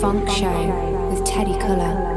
[0.00, 2.09] Phonk Show with Teddy Culler.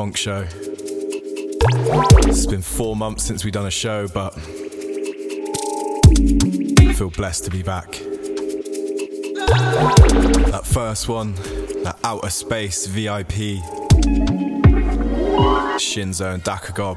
[0.00, 0.46] Phonk Show.
[2.26, 4.40] It's been four months since we've done a show, but I
[6.94, 7.90] feel blessed to be back.
[10.46, 11.34] That first one,
[11.84, 13.60] that Outer Space VIP,
[15.76, 16.96] Shinzo and Dakagob.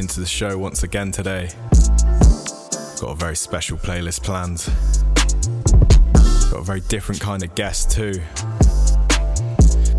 [0.00, 1.50] Locking into the show once again today.
[3.02, 4.64] Got a very special playlist planned.
[6.50, 8.14] Got a very different kind of guest too.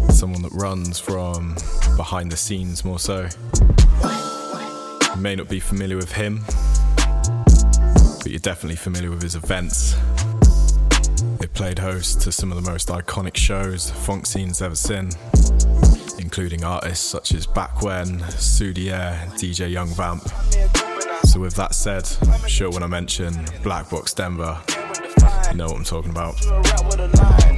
[0.10, 1.56] Someone that runs from
[1.98, 3.30] behind the scenes more so.
[5.16, 6.46] You may not be familiar with him,
[8.24, 9.96] but you're definitely familiar with his events.
[11.40, 15.12] They played host to some of the most iconic shows phonk scene's ever seen
[16.32, 20.24] including artists such as Backwhen, Soudiere, DJ Yung Vamp.
[21.26, 23.34] So, with that said, I'm sure when I mention
[23.64, 24.58] Black Box Denver,
[25.50, 27.51] you know what I'm talking about.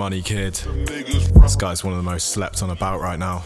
[0.00, 0.54] Money Kid.
[0.54, 3.44] This guy's one of the most slept on about right now.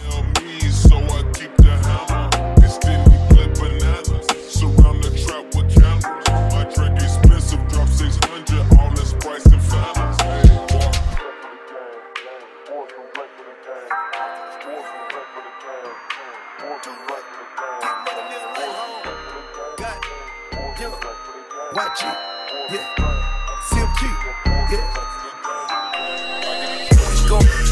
[27.35, 27.64] conmigo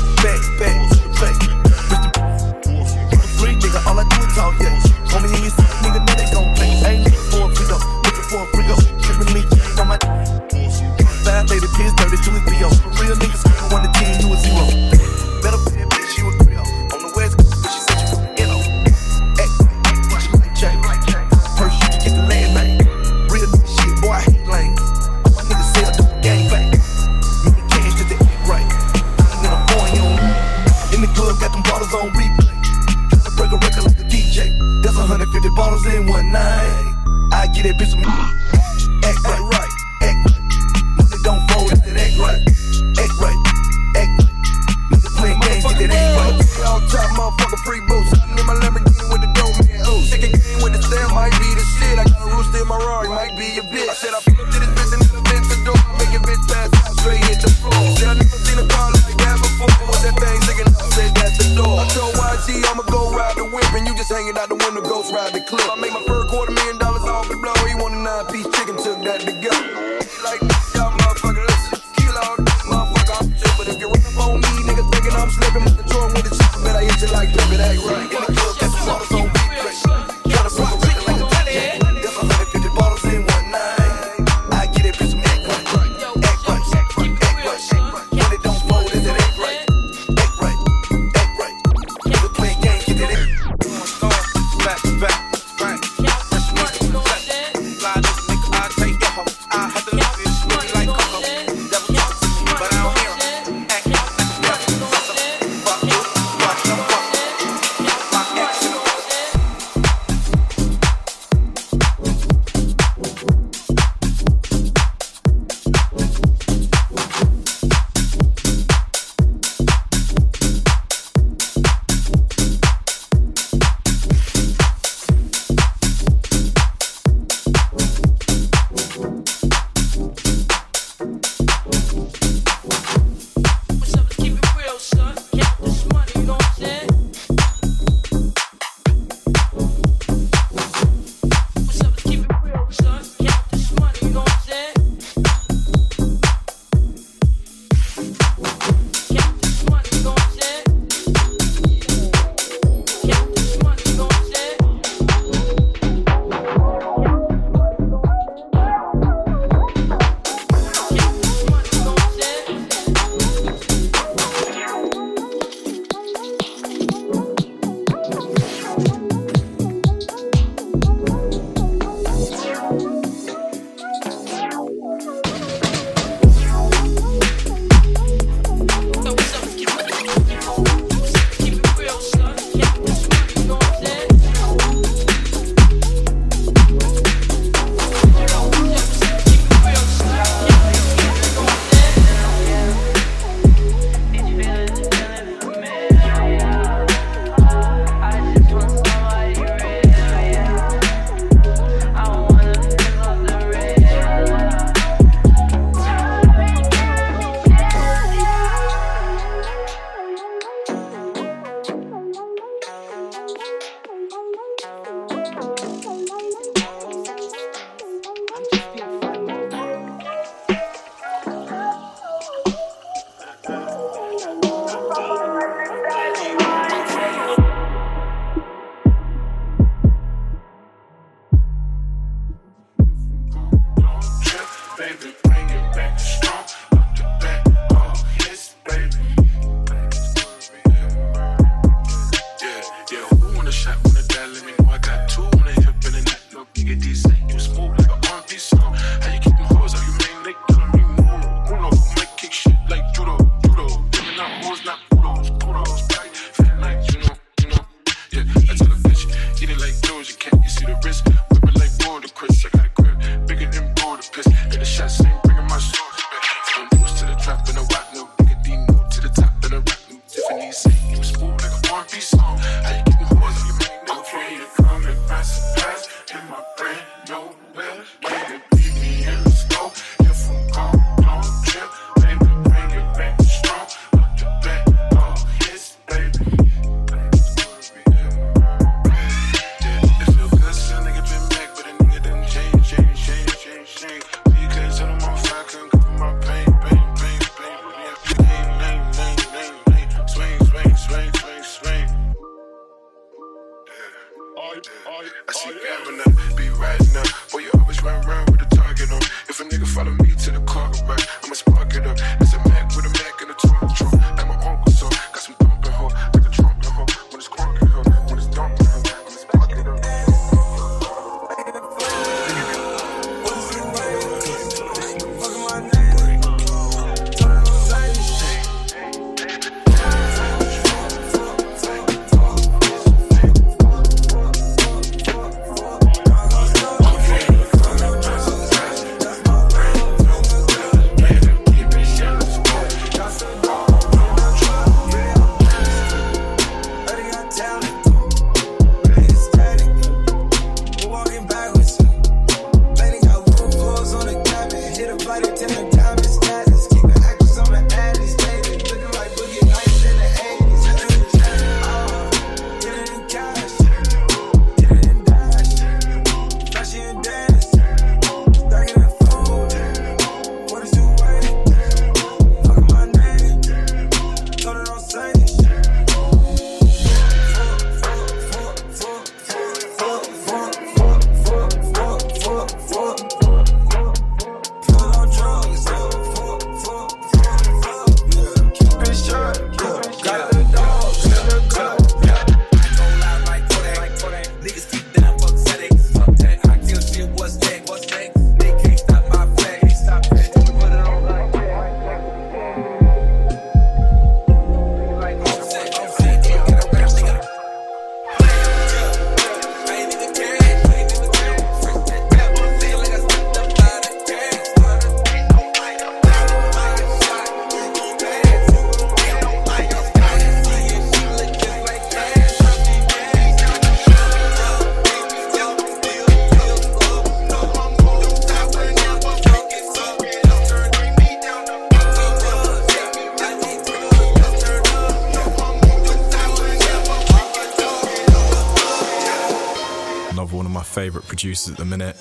[441.49, 441.97] at the minute.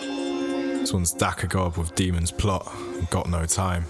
[0.00, 3.84] This one's Dakagob with Demon's Plot and Got No Time.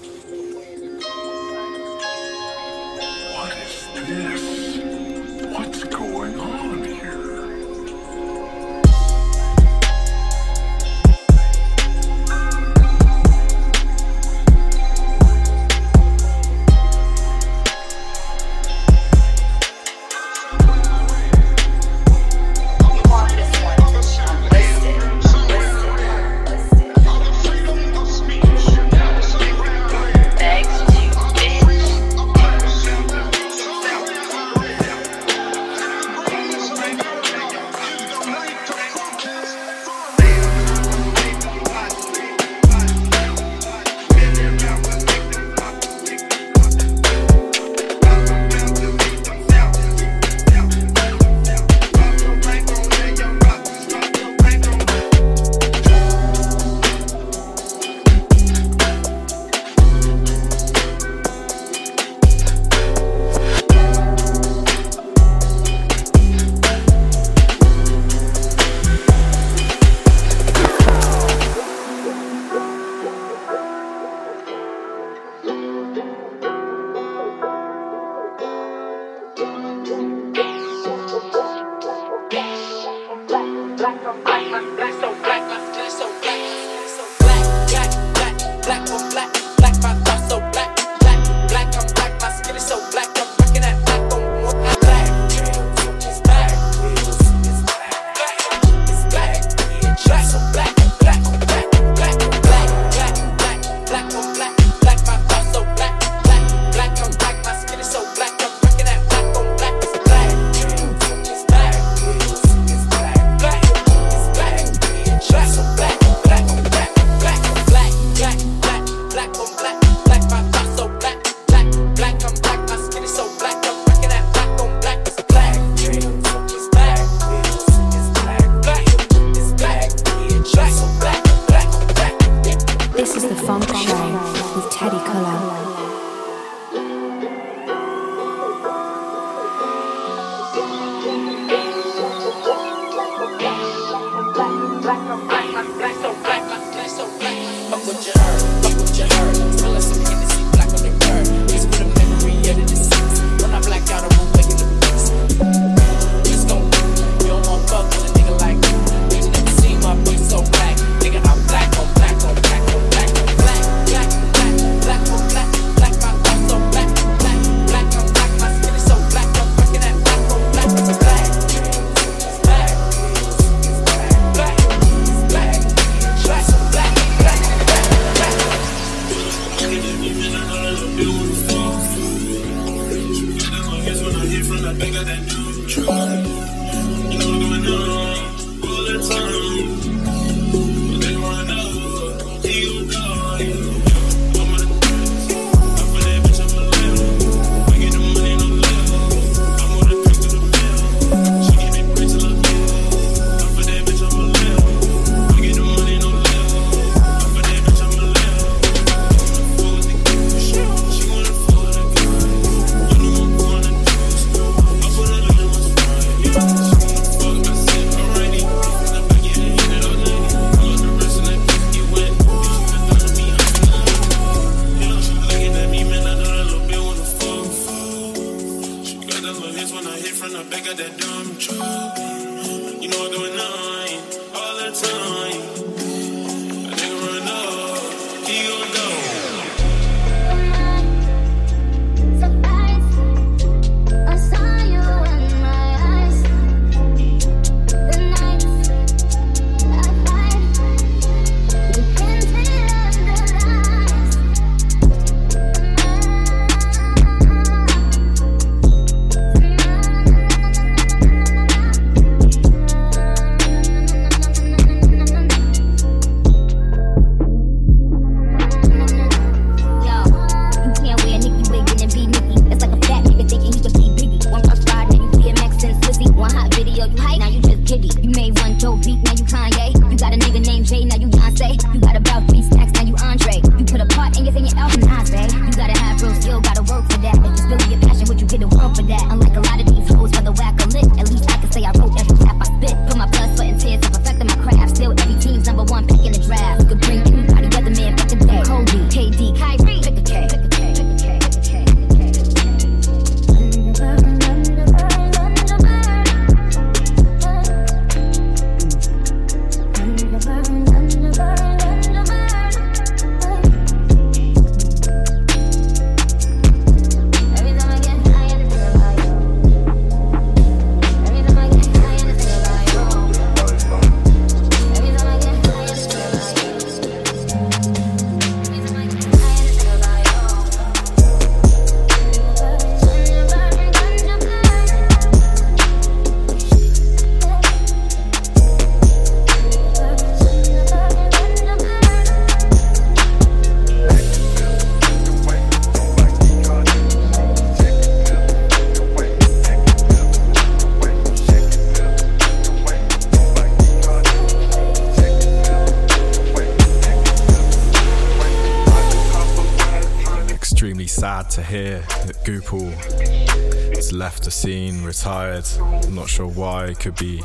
[364.84, 365.44] Retired.
[365.60, 366.66] I'm not sure why.
[366.66, 367.22] It could be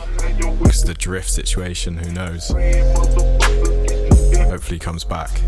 [0.62, 1.98] because the drift situation.
[1.98, 2.50] Who knows?
[4.50, 5.42] Hopefully, comes back.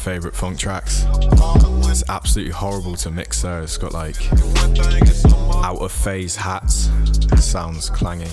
[0.00, 1.04] Favorite phonk tracks.
[1.90, 3.62] It's absolutely horrible to mix though.
[3.62, 4.16] It's got like
[5.62, 6.86] out of phase hats.
[6.86, 8.26] And sounds clangy.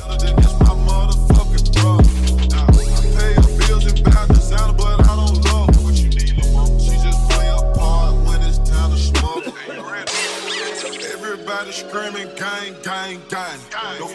[11.14, 13.60] Everybody screaming, gang, gang, gang.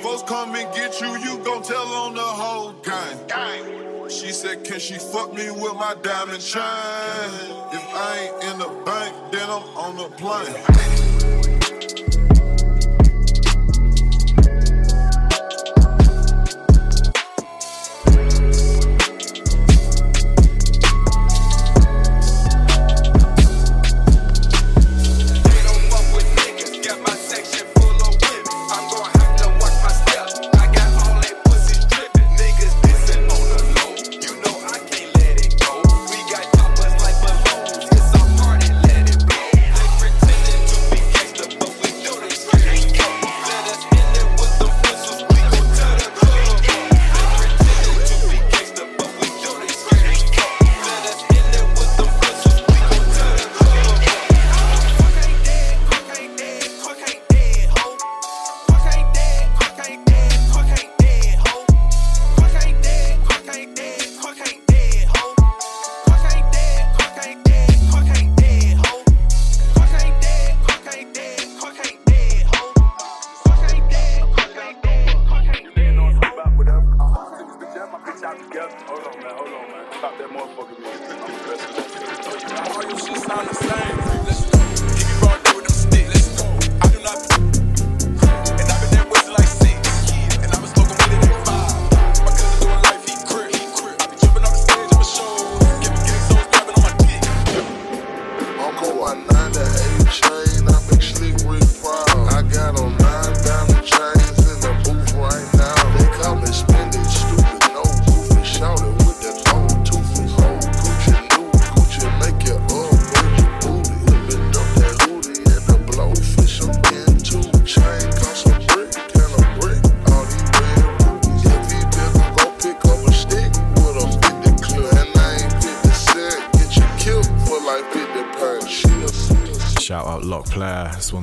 [0.03, 3.83] Folks come and get you, you gon' tell on the whole gang.
[4.13, 6.43] She said, Can she fuck me with my diamond?
[8.05, 10.72] I ain't in the bank, then I'm on the plane.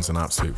[0.08, 0.58] an absolute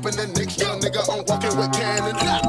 [0.00, 1.08] flipping the next young nigga.
[1.10, 2.45] I'm walking with cannons.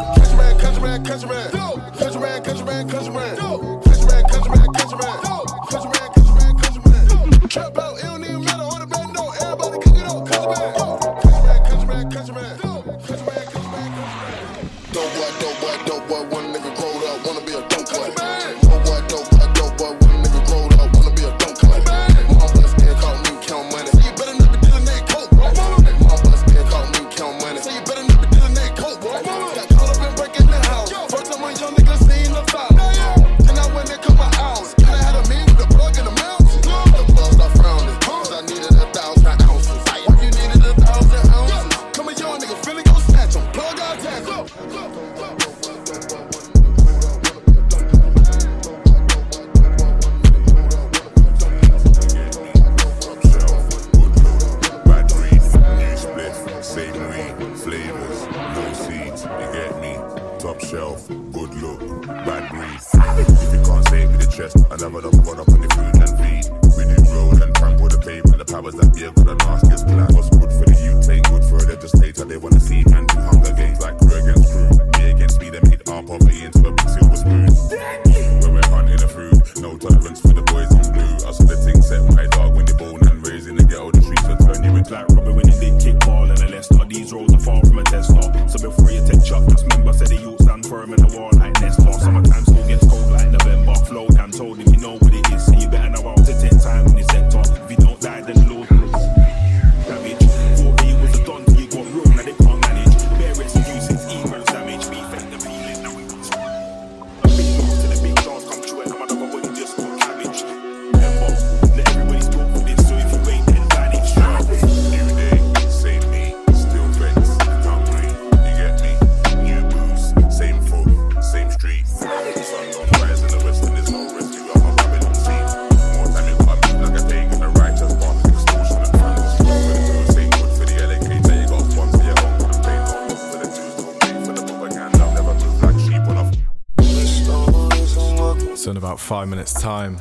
[139.08, 139.96] Five minutes' time,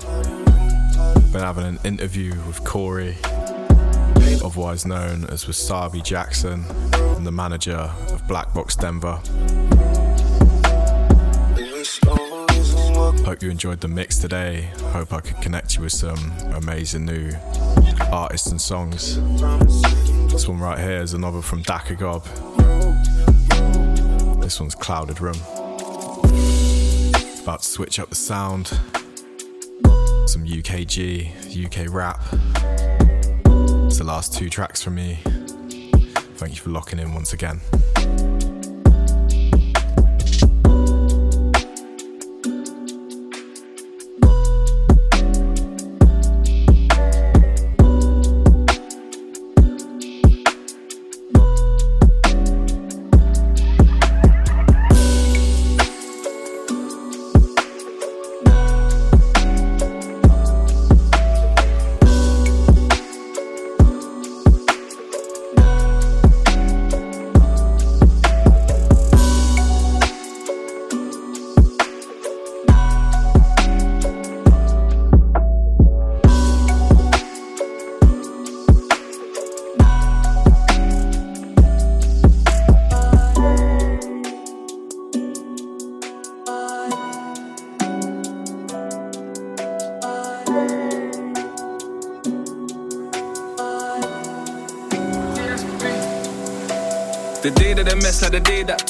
[1.30, 3.16] been having an interview with Corey,
[4.44, 7.76] otherwise known as Wasabi Jackson, and the manager
[8.10, 9.20] of Black Box Denver.
[13.24, 14.70] Hope you enjoyed the mix today.
[14.90, 17.30] Hope I could connect you with some amazing new
[18.10, 19.20] artists and songs.
[20.32, 22.24] This one right here is another from Dakagob.
[24.40, 25.36] This one's Clouded Room.
[27.44, 28.76] About to switch up the sound.
[30.36, 32.20] Some UKG, UK rap.
[33.86, 35.18] It's the last two tracks from me.
[35.24, 37.62] Thank you for locking in once again.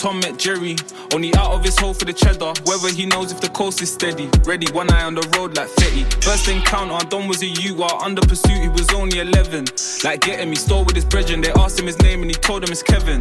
[0.07, 0.77] Tom met Jerry.
[1.13, 2.53] Only out of his hole for the cheddar.
[2.65, 4.31] Whether he knows if the coast is steady.
[4.45, 6.05] Ready, one eye on the road like Fetty.
[6.23, 9.65] First encounter, Don was a U, while under pursuit, he was only 11.
[10.05, 11.41] Like getting me, stole with his brethren.
[11.41, 13.21] They asked him his name and he told them it's Kevin.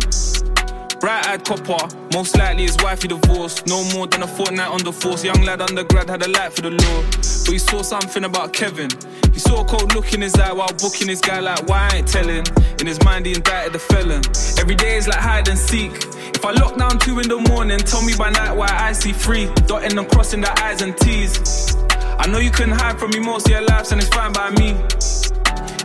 [1.06, 3.68] Bright eyed copper, most likely his wife he divorced.
[3.68, 5.24] No more than a fortnight on the force.
[5.24, 7.02] Young lad undergrad had a light for the law.
[7.46, 8.90] But he saw something about Kevin.
[9.32, 11.98] He saw a cold look in his eye while booking his guy like why I
[11.98, 12.44] ain't telling.
[12.80, 14.24] In his mind he indicted the felon.
[14.60, 15.92] Every day is like hide and seek.
[16.34, 19.12] If I lock down two in the morning, tell me by night why I see
[19.12, 19.46] three.
[19.68, 21.76] Dotting and crossing the I's and T's.
[22.18, 24.50] I know you couldn't hide from me most of your lives and it's fine by
[24.58, 24.74] me.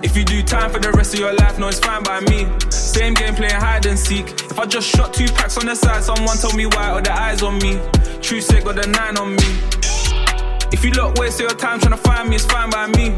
[0.02, 2.48] If you do time for the rest of your life, no, it's fine by me.
[2.70, 4.30] Same game playing hide and seek.
[4.50, 7.12] If I just shot two packs on the side, someone told me why, or the
[7.12, 7.78] eyes on me.
[8.22, 9.60] True sick got the nine on me.
[10.72, 13.08] If you lot waste your time trying to find me, it's fine by me.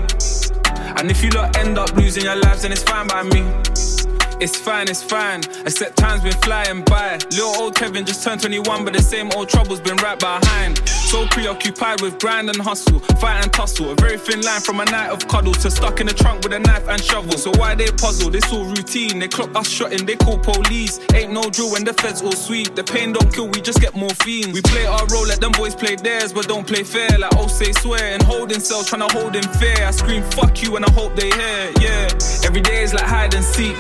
[0.99, 3.43] And if you lot end up losing your lives, then it's fine by me.
[4.41, 5.41] It's fine, it's fine.
[5.67, 7.19] Except time's been flying by.
[7.31, 10.79] Little old Kevin just turned 21, but the same old trouble's been right behind.
[10.89, 13.91] So preoccupied with grind and hustle, fight and tussle.
[13.91, 16.53] A very thin line from a night of cuddles to stuck in the trunk with
[16.53, 17.33] a knife and shovel.
[17.33, 18.35] So why they puzzle?
[18.35, 19.19] It's all routine.
[19.19, 21.01] They clock us shotting, they call police.
[21.15, 22.75] Ain't no drill when the feds all sweet.
[22.75, 24.53] The pain don't kill, we just get morphine.
[24.53, 27.19] We play our role, let them boys play theirs, but don't play fair.
[27.19, 29.85] Like oh say swear and holding cells, trying to hold in fear.
[29.87, 31.73] I scream fuck you and I hope they hear.
[31.81, 32.09] Yeah,
[32.45, 33.77] every day is like hide and seek.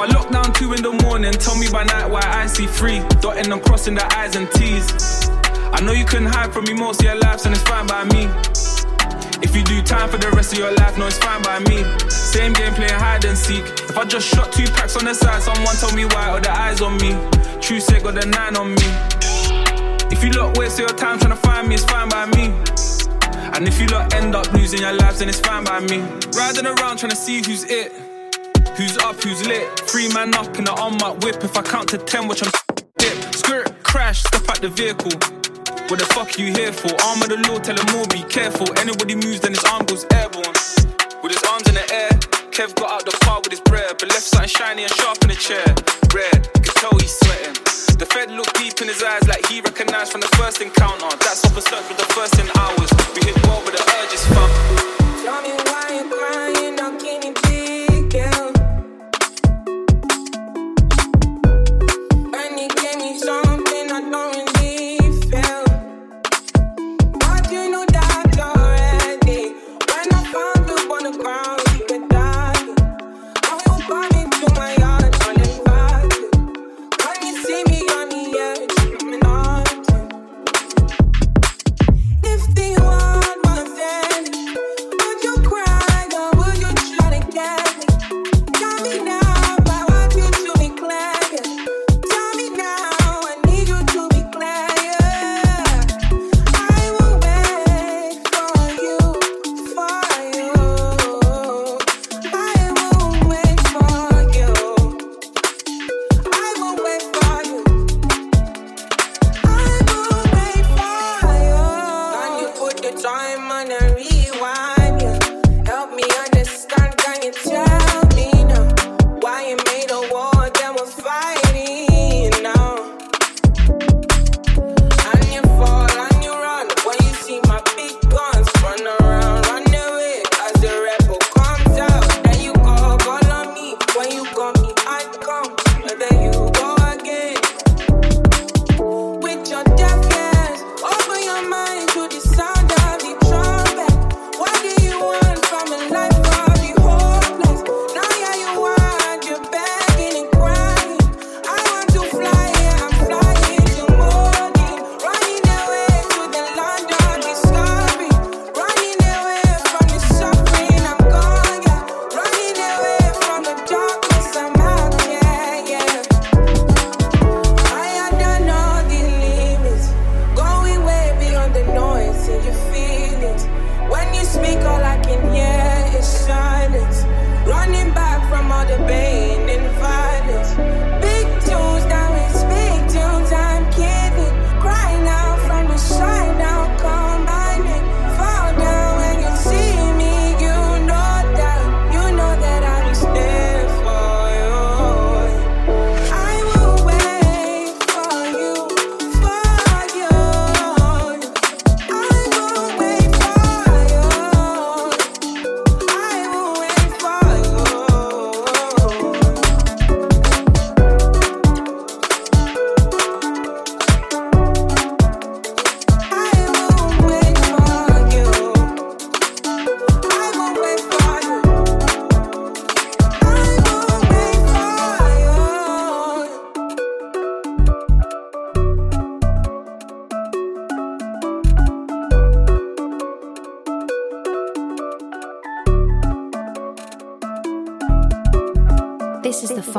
[0.00, 3.00] I lock down two in the morning, tell me by night why I see three.
[3.20, 5.28] Dotting and crossing the I's and T's.
[5.76, 8.04] I know you couldn't hide from me most of your lives, and it's fine by
[8.04, 8.24] me.
[9.44, 11.84] If you do time for the rest of your life, no, it's fine by me.
[12.08, 13.60] Same game playing hide and seek.
[13.60, 16.50] If I just shot two packs on the side, someone told me why, or the
[16.50, 17.12] eyes on me.
[17.60, 18.88] True sick got the nine on me.
[20.08, 22.48] If you lot waste your time trying to find me, it's fine by me.
[23.52, 26.00] And if you lot end up losing your lives, then it's fine by me.
[26.32, 28.09] Riding around trying to see who's it.
[28.80, 29.68] Who's up, who's lit?
[29.80, 31.44] Three man up in the on my whip.
[31.44, 32.48] If I count to ten, watch I'm
[32.96, 33.12] dip.
[33.36, 35.12] Skirt, crash, step out the vehicle.
[35.92, 36.88] What the fuck are you here for?
[37.04, 38.64] Arm of the law, tell them all be careful.
[38.80, 40.56] Anybody moves, then his arm goes airborne.
[41.20, 42.08] With his arms in the air,
[42.56, 45.28] Kev got out the car with his bread, but left something shiny and sharp in
[45.28, 45.68] the chair.
[46.16, 47.60] Red, can tell he's sweating.
[48.00, 51.04] The Fed looked deep in his eyes like he recognized from the first encounter.
[51.20, 52.88] That's off a search with the first in hours.
[53.12, 54.48] We hit well, but the urge is fun.
[55.20, 57.49] Tell me why you crying, how can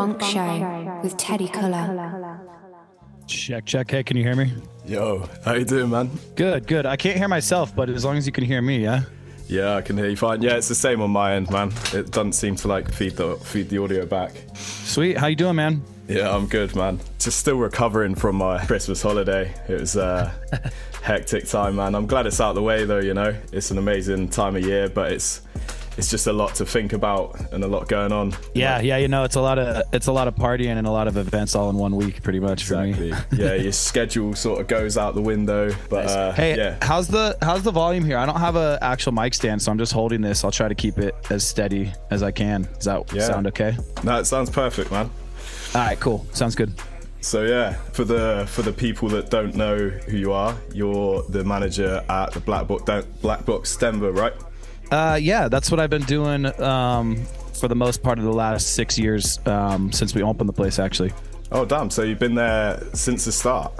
[0.02, 2.40] Phonk Show with Teddy Culler.
[3.28, 3.92] Check, check.
[3.92, 4.52] Hey, can you hear me?
[4.84, 6.10] Yo, how you doing, man?
[6.36, 6.88] Good, good.
[6.88, 9.04] I can't hear myself, but as long as you can hear me, yeah.
[9.46, 10.42] Yeah, I can hear you fine.
[10.42, 11.72] Yeah, it's the same on my end, man.
[11.94, 14.32] It doesn't seem to like feed the feed the audio back.
[14.56, 15.18] Sweet.
[15.20, 15.84] How you doing, man?
[16.08, 17.00] Yeah, I'm good, man.
[17.20, 19.54] Just still recovering from my Christmas holiday.
[19.70, 20.72] It was uh, a
[21.04, 21.94] hectic time, man.
[21.94, 23.00] I'm glad it's out of the way, though.
[23.00, 25.42] You know, it's an amazing time of year, but it's
[25.98, 28.34] it's just a lot to think about and a lot going on.
[28.54, 28.98] Yeah, yeah.
[28.98, 31.18] You know, it's a lot of it's a lot of partying and a lot of
[31.18, 33.12] events all in one week, pretty much exactly.
[33.12, 33.44] for me.
[33.44, 35.74] yeah, your schedule sort of goes out the window.
[35.90, 36.78] But uh, hey, yeah.
[36.82, 38.18] how's the how's the volume here?
[38.18, 40.44] I don't have a actual mic stand, so I'm just holding this.
[40.44, 42.68] I'll try to keep it as steady as I can.
[42.76, 43.24] Does that Yeah.
[43.28, 43.76] sound okay?
[44.04, 45.10] No, it sounds perfect, man.
[45.76, 46.26] All right, cool.
[46.34, 46.74] Sounds good.
[47.22, 51.44] So yeah, for the for the people that don't know who you are, you're the
[51.44, 54.34] manager at the Black Box Black Box Denver, right?
[54.92, 57.16] Uh, yeah, that's what I've been doing um,
[57.54, 60.80] for the most part of the last six years um, since we opened the place,
[60.80, 61.14] actually.
[61.52, 61.90] Oh damn!
[61.90, 63.74] So you've been there since the start.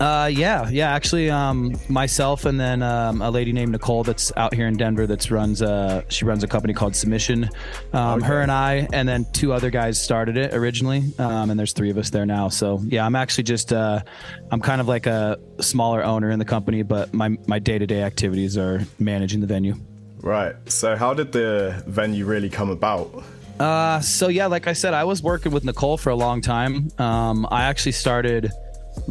[0.00, 0.92] Uh, yeah, yeah.
[0.92, 5.06] Actually, um, myself and then um, a lady named Nicole that's out here in Denver
[5.06, 7.48] that's runs uh she runs a company called Submission.
[7.92, 11.72] Um, Her and I and then two other guys started it originally, um, and there's
[11.72, 12.48] three of us there now.
[12.48, 14.00] So yeah, I'm actually just uh,
[14.50, 17.86] I'm kind of like a smaller owner in the company, but my my day to
[17.86, 19.76] day activities are managing the venue.
[20.22, 20.54] Right.
[20.66, 23.24] So how did the venue really come about?
[23.60, 26.90] Uh, so yeah, like I said, I was working with Nicole for a long time.
[26.98, 28.50] Um, I actually started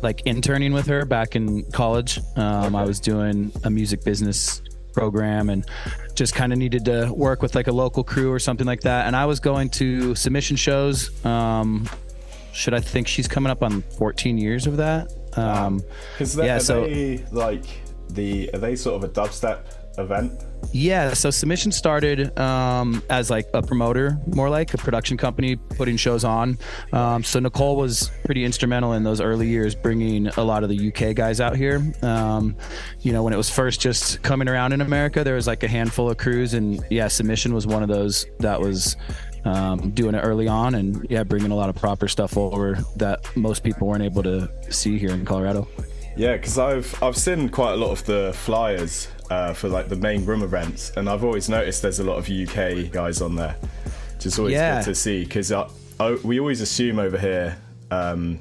[0.01, 2.19] like interning with her back in college.
[2.35, 4.61] Um, I was doing a music business
[4.93, 5.65] program and
[6.15, 9.07] just kind of needed to work with like a local crew or something like that.
[9.07, 11.25] And I was going to submission shows.
[11.25, 11.87] Um,
[12.53, 15.13] should I think she's coming up on 14 years of that?
[15.37, 15.81] Um,
[16.13, 16.81] Because yeah, are so
[17.31, 17.63] like
[18.09, 19.59] the are they sort of a dubstep
[19.97, 20.33] event?
[20.73, 25.97] Yeah, so Submission started um, as like a promoter, more like a production company putting
[25.97, 26.57] shows on.
[26.93, 30.87] Um, so Nicole was pretty instrumental in those early years, bringing a lot of the
[30.91, 31.81] UK guys out here.
[32.01, 32.55] Um,
[33.01, 35.67] you know, when it was first just coming around in America, there was like a
[35.67, 38.95] handful of crews, and yeah, Submission was one of those that was.
[39.43, 43.25] Um, doing it early on and yeah bringing a lot of proper stuff over that
[43.35, 45.67] most people weren't able to see here in colorado
[46.15, 49.95] Yeah, because I've I've seen quite a lot of the flyers uh, for like the
[49.95, 53.55] main room events, and I've always noticed there's a lot of UK guys on there,
[54.15, 54.79] which is always Yeah.
[54.79, 55.23] good to see.
[55.23, 55.67] Because I,
[56.23, 57.57] we always assume over here,
[57.91, 58.39] um,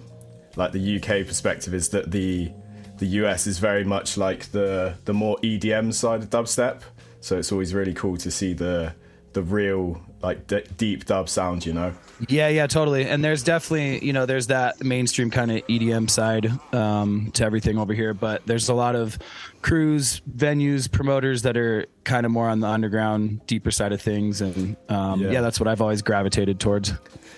[0.56, 2.50] like the UK perspective is that the
[2.98, 6.82] the US is very much like the the more EDM side of dubstep.
[7.20, 8.92] So it's always really cool to see the
[9.32, 11.94] the real like d- deep dub sound, you know.
[12.28, 13.06] Yeah, yeah, totally.
[13.06, 17.78] And there's definitely, you know, there's that mainstream kind of EDM side um, to everything
[17.78, 19.18] over here, but there's a lot of
[19.62, 24.40] crews, venues, promoters that are kind of more on the underground, deeper side of things,
[24.40, 25.30] and um, Yeah.
[25.32, 25.40] yeah.
[25.40, 26.92] that's what I've always gravitated towards.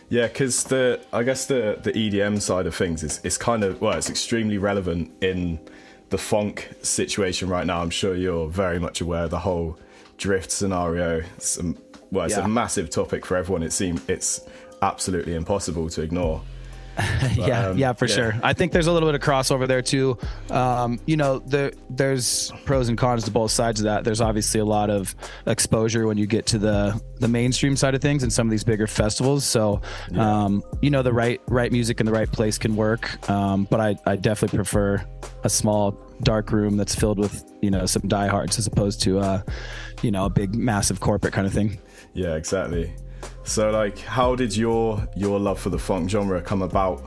[0.08, 3.80] Yeah, because the I guess the the EDM side of things is is kind of
[3.80, 5.58] well, it's extremely relevant in
[6.10, 7.80] the phonk situation right now.
[7.80, 9.78] I'm sure you're very much aware of the whole
[10.18, 11.20] drift scenario.
[11.20, 11.74] A,
[12.12, 12.44] well, it's Yeah.
[12.44, 13.62] a massive topic for everyone.
[13.64, 14.42] It seems it's
[14.82, 16.42] absolutely impossible to ignore.
[17.36, 18.14] yeah, um, yeah, for yeah.
[18.14, 18.34] sure.
[18.42, 20.18] I think there's a little bit of crossover there too.
[20.50, 24.04] Um, you know, there there's pros and cons to both sides of that.
[24.04, 25.14] There's obviously a lot of
[25.46, 28.62] exposure when you get to the the mainstream side of things and some of these
[28.62, 29.46] bigger festivals.
[29.46, 29.80] So,
[30.18, 33.26] um, you know, the right right music in the right place can work.
[33.30, 35.02] Um, but I I definitely prefer
[35.44, 39.40] a small dark room that's filled with you know some diehards as opposed to uh,
[40.02, 41.78] you know a big massive corporate kind of thing.
[42.14, 42.92] Yeah, exactly.
[43.44, 47.02] So like, how did your your love for the phonk genre come about?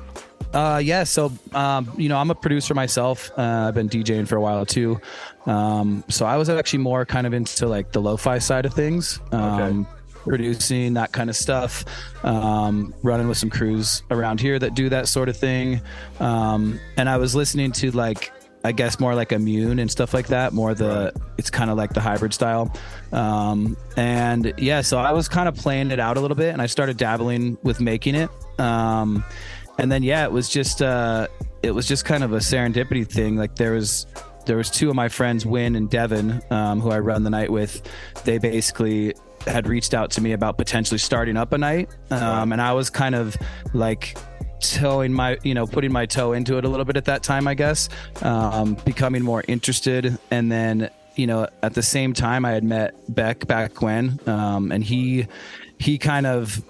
[0.54, 1.04] Uh, yeah.
[1.04, 3.30] So, um, you know, I'm a producer myself.
[3.38, 5.02] Uh, I've been DJing for a while too.
[5.46, 9.20] Um, so I was actually more kind of into like the lo-fi side of things.
[9.32, 9.86] Um,
[10.26, 11.86] producing that kind of stuff,
[12.24, 15.80] um, running with some crews around here that do that sort of thing.
[16.20, 18.32] Um, and I was listening to like,
[18.66, 20.54] I guess more like immune and stuff like that.
[20.54, 22.74] More the it's kind of like the hybrid style.
[23.12, 26.62] Um, and yeah, so I was kind of playing it out a little bit, and
[26.62, 28.30] I started dabbling with making it.
[28.60, 29.24] Um,
[29.78, 31.28] and then yeah, it was just uh,
[31.62, 33.36] it was just kind of a serendipity thing.
[33.36, 34.08] Like there was
[34.46, 37.52] there was two of my friends, Win and Devin, um, who I run the night
[37.52, 37.82] with.
[38.24, 39.14] They basically
[39.46, 42.90] had reached out to me about potentially starting up a night, um, and I was
[42.90, 43.38] kind of
[43.74, 44.18] like
[44.60, 47.48] toeing my you know putting my toe into it a little bit at that time
[47.48, 47.90] i guess
[48.22, 50.18] um, becoming more interested.
[50.32, 54.84] And then you know at the same time i had met beck Backwhen um, and
[54.84, 55.28] he
[55.80, 56.62] he kind of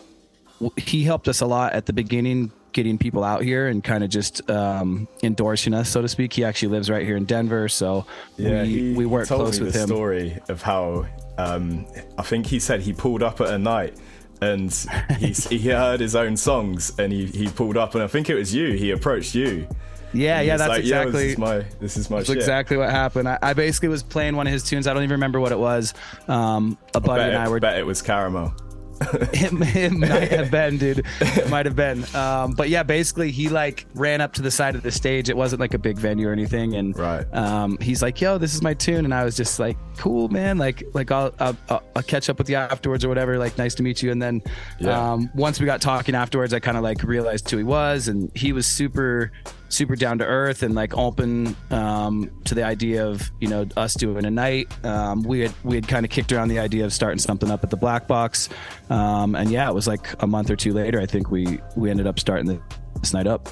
[0.78, 4.10] he helped us a lot at the beginning getting people out here and kind of
[4.10, 6.34] just um, endorsing us so to speak.
[6.34, 8.06] He actually lives right here in denver so
[8.38, 9.88] Yeah, we, we work close with the him.
[9.88, 11.06] story of how
[11.38, 11.86] um,
[12.18, 13.98] I think he said he pulled up at a night
[14.42, 14.72] and
[15.18, 15.28] he
[15.58, 18.54] he heard his own songs and he he pulled up and I think it was
[18.54, 18.74] you.
[18.74, 19.68] He approached you.
[20.14, 21.12] Yeah, yeah, that's like, exactly.
[21.12, 22.38] this is my this is my That's shit.
[22.38, 23.28] exactly what happened.
[23.28, 24.88] I, I basically was playing one of his tunes.
[24.88, 25.94] I don't even remember what it was.
[26.28, 27.60] Um, a buddy and I were.
[27.60, 28.54] bet it was caramel.
[29.34, 31.06] it, it might have been, dude.
[31.20, 32.06] It might have been.
[32.16, 35.30] Um, but yeah, basically, he like ran up to the side of the stage.
[35.30, 37.26] It wasn't like a big venue or anything, and right.
[37.34, 40.58] um, he's like, "Yo, this is my tune," and I was just like, "Cool, man.
[40.58, 43.38] Like, like I'll, I'll, I'll catch up with you afterwards or whatever.
[43.38, 44.42] Like, nice to meet you." And then
[44.80, 45.14] Yeah.
[45.14, 48.32] um, once we got talking afterwards, I kind of like realized who he was, and
[48.36, 49.32] he was super
[49.76, 53.94] super down to earth and like open um, to the idea of you know us
[53.94, 54.68] doing a night.
[54.86, 57.64] Um, we had we had kind of kicked around the idea of starting something up
[57.64, 58.50] at the Black Box,
[58.90, 61.00] um, and yeah, it was like a month or two later.
[61.00, 62.62] I think we we ended up starting
[63.02, 63.50] this night up.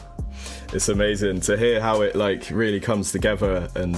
[0.73, 3.95] It's amazing to hear how it like really comes together and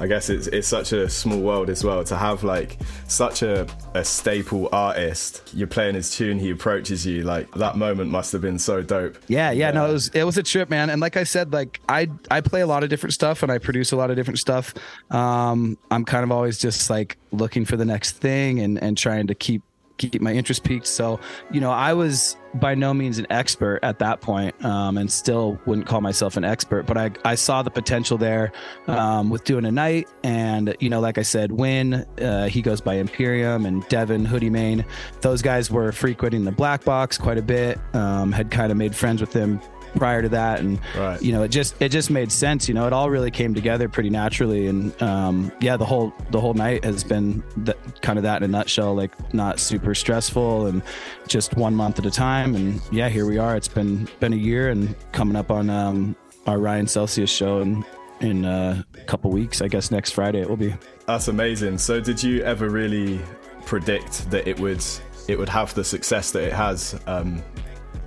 [0.00, 3.66] I guess it's it's such a small world as well to have like such a,
[3.92, 5.42] a staple artist.
[5.52, 7.22] You're playing his tune, he approaches you.
[7.22, 9.18] Like that moment must have been so dope.
[9.28, 10.88] Yeah, yeah, no, it was it was a trip, man.
[10.88, 13.58] And like I said, like I I play a lot of different stuff and I
[13.58, 14.72] produce a lot of different stuff.
[15.10, 19.26] Um, I'm kind of always just like looking for the next thing and and trying
[19.26, 19.62] to keep
[20.08, 20.86] keep my interest peaked.
[20.86, 21.20] So,
[21.50, 25.60] you know, I was by no means an expert at that point, um, and still
[25.66, 28.50] wouldn't call myself an expert, but I, I saw the potential there
[28.88, 30.08] um, with doing a night.
[30.24, 34.50] And, you know, like I said, Win, uh, he goes by Imperium, and Devin, Hoodie
[34.50, 34.84] Main,
[35.20, 38.96] those guys were frequenting the black box quite a bit, um, had kind of made
[38.96, 39.60] friends with them
[39.96, 41.20] prior to that and Right.
[41.22, 43.88] you know it just it just made sense you know it all really came together
[43.88, 48.22] pretty naturally and um yeah the whole the whole night has been the, kind of
[48.22, 50.82] that in a nutshell like not super stressful and
[51.28, 54.36] just one month at a time and yeah here we are it's been been a
[54.36, 56.14] year and coming up on um
[56.46, 57.84] our ryan celsius show in
[58.20, 60.74] in uh, a couple weeks i guess next friday it will be
[61.06, 61.78] That's amazing.
[61.78, 63.18] So did you ever really
[63.66, 64.84] predict that it would
[65.26, 67.00] it would have the success that it has?
[67.06, 67.42] Um,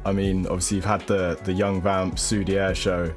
[0.05, 3.13] I mean, obviously you've had the the Yung Vamp Soudiere show.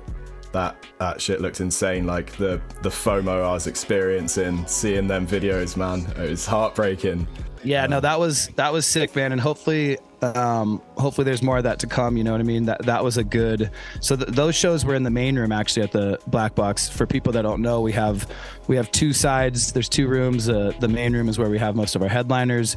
[0.53, 2.07] That that shit looked insane.
[2.07, 7.26] Like the the FOMO I was experiencing, seeing them videos, man, it was heartbreaking.
[7.66, 11.64] Yeah, no, that was that was sick, man, and hopefully, um, hopefully there's more of
[11.64, 12.16] that to come.
[12.16, 12.64] You know what I mean?
[12.64, 13.70] That that was a good.
[14.01, 16.89] So th- those shows were in the main room, actually, at the Black Box.
[16.89, 18.30] For people that don't know, we have
[18.68, 19.72] we have two sides.
[19.72, 20.49] There's two rooms.
[20.49, 22.76] Uh, the main room is where we have most of our headliners,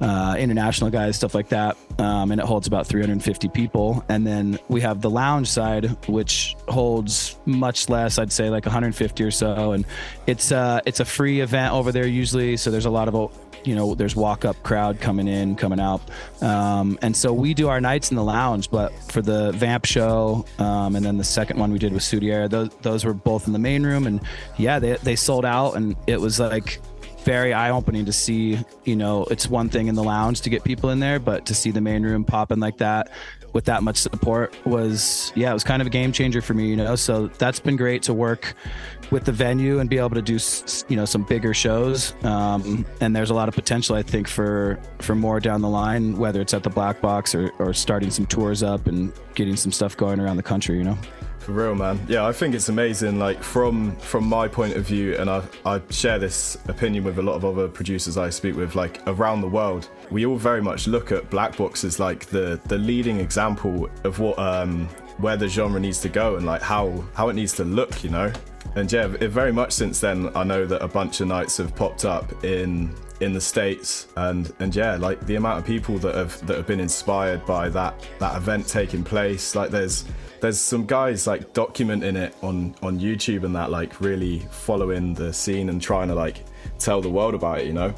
[0.00, 4.04] uh, international guys, stuff like that, um, and it holds about 350 people.
[4.08, 8.18] And then we have the lounge side, which holds much less.
[8.18, 9.84] I'd say like 150 or so, and
[10.26, 12.56] it's uh, it's a free event over there usually.
[12.56, 13.14] So there's a lot of
[13.66, 16.00] you know there's walk up crowd coming in coming out
[16.40, 20.44] um, and so we do our nights in the lounge but for the vamp show
[20.58, 23.52] um, and then the second one we did with Soudiere those, those were both in
[23.52, 24.20] the main room and
[24.56, 26.80] yeah they, they sold out and it was like
[27.26, 30.90] very eye-opening to see you know it's one thing in the lounge to get people
[30.90, 33.10] in there but to see the main room popping like that
[33.52, 36.68] with that much support was yeah it was kind of a game changer for me
[36.68, 36.94] you know?
[36.94, 38.54] So that's been great to work
[39.10, 40.38] with the venue and be able to do
[40.88, 42.12] you know some bigger shows.
[42.24, 46.16] Um, and there's a lot of potential i think for for more down the line
[46.16, 49.72] whether it's at the black box or, or starting some tours up and getting some
[49.72, 50.98] stuff going around the country you know
[51.46, 52.04] For real, man.
[52.08, 53.20] Yeah, I think it's amazing.
[53.20, 57.22] Like from from my point of view, and I I share this opinion with a
[57.22, 58.74] lot of other producers I speak with.
[58.74, 62.60] Like around the world, we all very much look at Black Box as like the
[62.64, 64.88] the leading example of what um
[65.18, 68.02] where the genre needs to go and like how how it needs to look.
[68.02, 68.32] You know.
[68.74, 72.04] And yeah, very much since then, I know that a bunch of nights have popped
[72.04, 76.46] up in in the states, and and yeah, like the amount of people that have
[76.46, 79.54] that have been inspired by that that event taking place.
[79.54, 80.04] Like there's
[80.40, 85.32] there's some guys like documenting it on on YouTube and that like really following the
[85.32, 86.44] scene and trying to like
[86.78, 87.66] tell the world about it.
[87.66, 87.94] You know.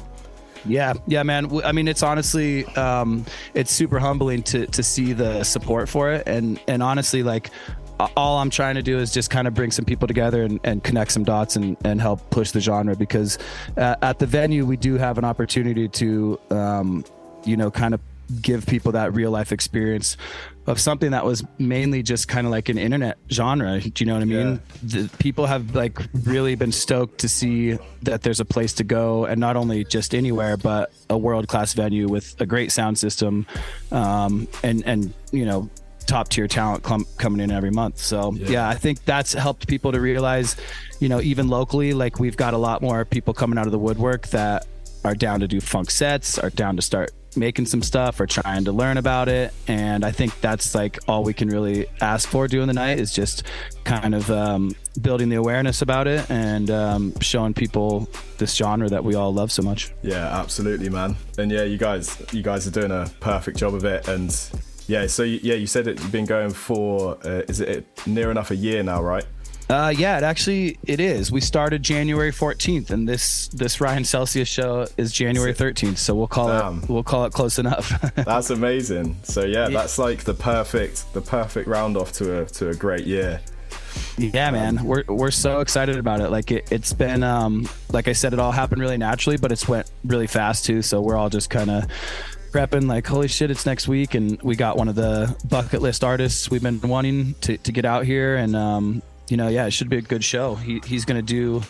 [0.65, 1.49] Yeah, yeah, man.
[1.63, 6.27] I mean, it's honestly, um, it's super humbling to to see the support for it,
[6.27, 7.49] and and honestly, like,
[8.15, 10.83] all I'm trying to do is just kind of bring some people together and, and
[10.83, 13.37] connect some dots and and help push the genre because
[13.77, 17.03] uh, at the venue we do have an opportunity to, um,
[17.45, 18.01] you know, kind of
[18.41, 20.15] give people that real life experience
[20.67, 23.79] of something that was mainly just kind of like an internet genre.
[23.81, 24.61] Do you know what I mean?
[24.83, 29.25] The, people have like really been stoked to see that there's a place to go,
[29.25, 33.47] and not only just anywhere, but a world class venue with a great sound system,
[33.91, 35.69] um, and and you know
[36.09, 37.99] top tier talent clum- coming in every month.
[37.99, 38.67] So yeah.
[38.67, 40.55] I think that's helped people to realize,
[40.99, 43.79] you know, even locally, like we've got a lot more people coming out of the
[43.79, 44.67] woodwork that
[45.05, 48.65] are down to do phonk sets, are down to start making some stuff or trying
[48.65, 49.53] to learn about it.
[49.67, 53.13] And I think that's like all we can really ask for doing the night is
[53.13, 53.43] just
[53.83, 59.03] kind of um, building the awareness about it and um, showing people this genre that
[59.03, 59.91] we all love so much.
[60.01, 61.15] Yeah, absolutely, man.
[61.37, 64.07] And yeah, you guys, you guys are doing a perfect job of it.
[64.07, 64.31] And
[64.89, 68.31] yeah, so you, yeah, you said it, you've been going for uh, is it near
[68.31, 69.23] enough a year now, right?
[69.69, 71.31] Uh, yeah, it actually it is.
[71.31, 75.99] We started January 14th, and this this Ryan Celsius show is January 13th.
[75.99, 76.79] So we'll call Damn.
[76.79, 78.01] it we'll call it close enough.
[78.15, 79.15] That's amazing.
[79.21, 83.05] So yeah, that's like the perfect the perfect round off to a to a great
[83.05, 83.41] year.
[84.17, 86.31] Yeah, man, we're we're so excited about it.
[86.31, 89.67] Like it, it's been, um, like I said, it all happened really naturally, but it's
[89.67, 90.81] went really fast too.
[90.81, 91.85] So we're all just kind of
[92.51, 96.03] prepping, like, holy shit, it's next week, and we got one of the bucket list
[96.03, 99.71] artists we've been wanting to to get out here, and um, you know, yeah, it
[99.71, 100.55] should be a good show.
[100.55, 101.61] He he's gonna do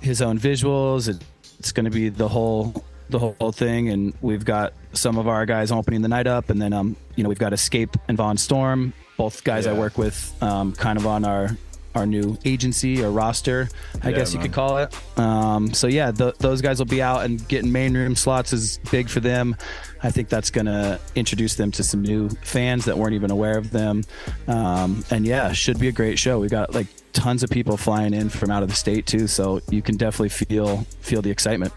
[0.00, 1.08] his own visuals.
[1.08, 1.22] It,
[1.58, 5.70] it's gonna be the whole the whole thing, and we've got some of our guys
[5.70, 8.92] opening the night up, and then um, you know, we've got Escape and Von Storm,
[9.16, 11.56] both guys I work with, um, kind of on our
[11.96, 13.68] our new agency or roster,
[14.02, 14.46] I Yeah, guess you man.
[14.48, 14.94] could call it.
[15.18, 18.78] Um, so yeah, th- those guys will be out and getting main room slots is
[18.90, 19.56] big for them.
[20.02, 23.70] I think that's gonna introduce them to some new fans that weren't even aware of
[23.70, 24.04] them.
[24.46, 26.38] Um, and yeah, should be a great show.
[26.38, 29.60] We got like tons of people flying in from out of the state too, so
[29.70, 31.72] you can definitely feel feel the excitement.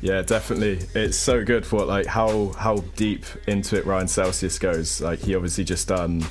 [0.00, 0.78] Yeah, definitely.
[0.94, 5.00] It's so good for like how how deep into it Ryan Celsius goes.
[5.00, 6.22] Like he obviously just done.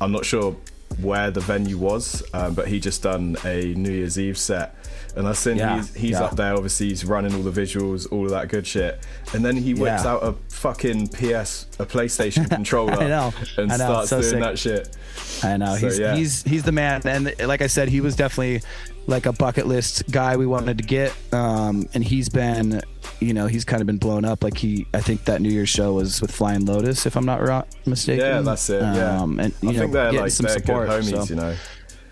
[0.00, 0.56] I'm not sure
[1.00, 4.74] where the venue was, um, but he just done a New Year's Eve set,
[5.16, 6.24] and I seen Yeah, he's, he's yeah.
[6.24, 6.54] up there.
[6.54, 9.00] Obviously, he's running all the visuals, all of that good shit,
[9.34, 10.12] and then he whips Yeah.
[10.12, 13.32] out a fucking PS, a PlayStation controller, I know.
[13.58, 14.40] and I know, starts so doing sick.
[14.40, 14.96] that shit.
[15.42, 18.62] I know So, he's he's he's the man, and like I said, he was definitely
[19.08, 22.80] like a bucket list guy we wanted to get, um, and he's been,
[23.20, 24.42] you know, he's kind of been blown up.
[24.44, 27.40] Like he, I think that New Year's show was with Flying Lotus, if I'm not
[27.46, 28.24] wrong, mistaken.
[28.24, 28.80] Yeah, that's it.
[28.82, 30.88] Yeah, um, and you I know, think they're like some they're support.
[30.88, 31.56] good homies, so- you know.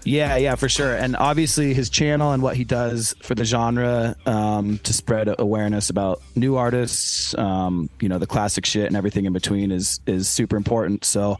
[0.06, 0.94] Yeah, yeah, for sure.
[0.94, 5.88] And obviously, his channel and what he does for the genre um, to spread awareness
[5.88, 10.28] about new artists, um, you know, the classic shit and everything in between is is
[10.28, 11.06] super important.
[11.06, 11.38] So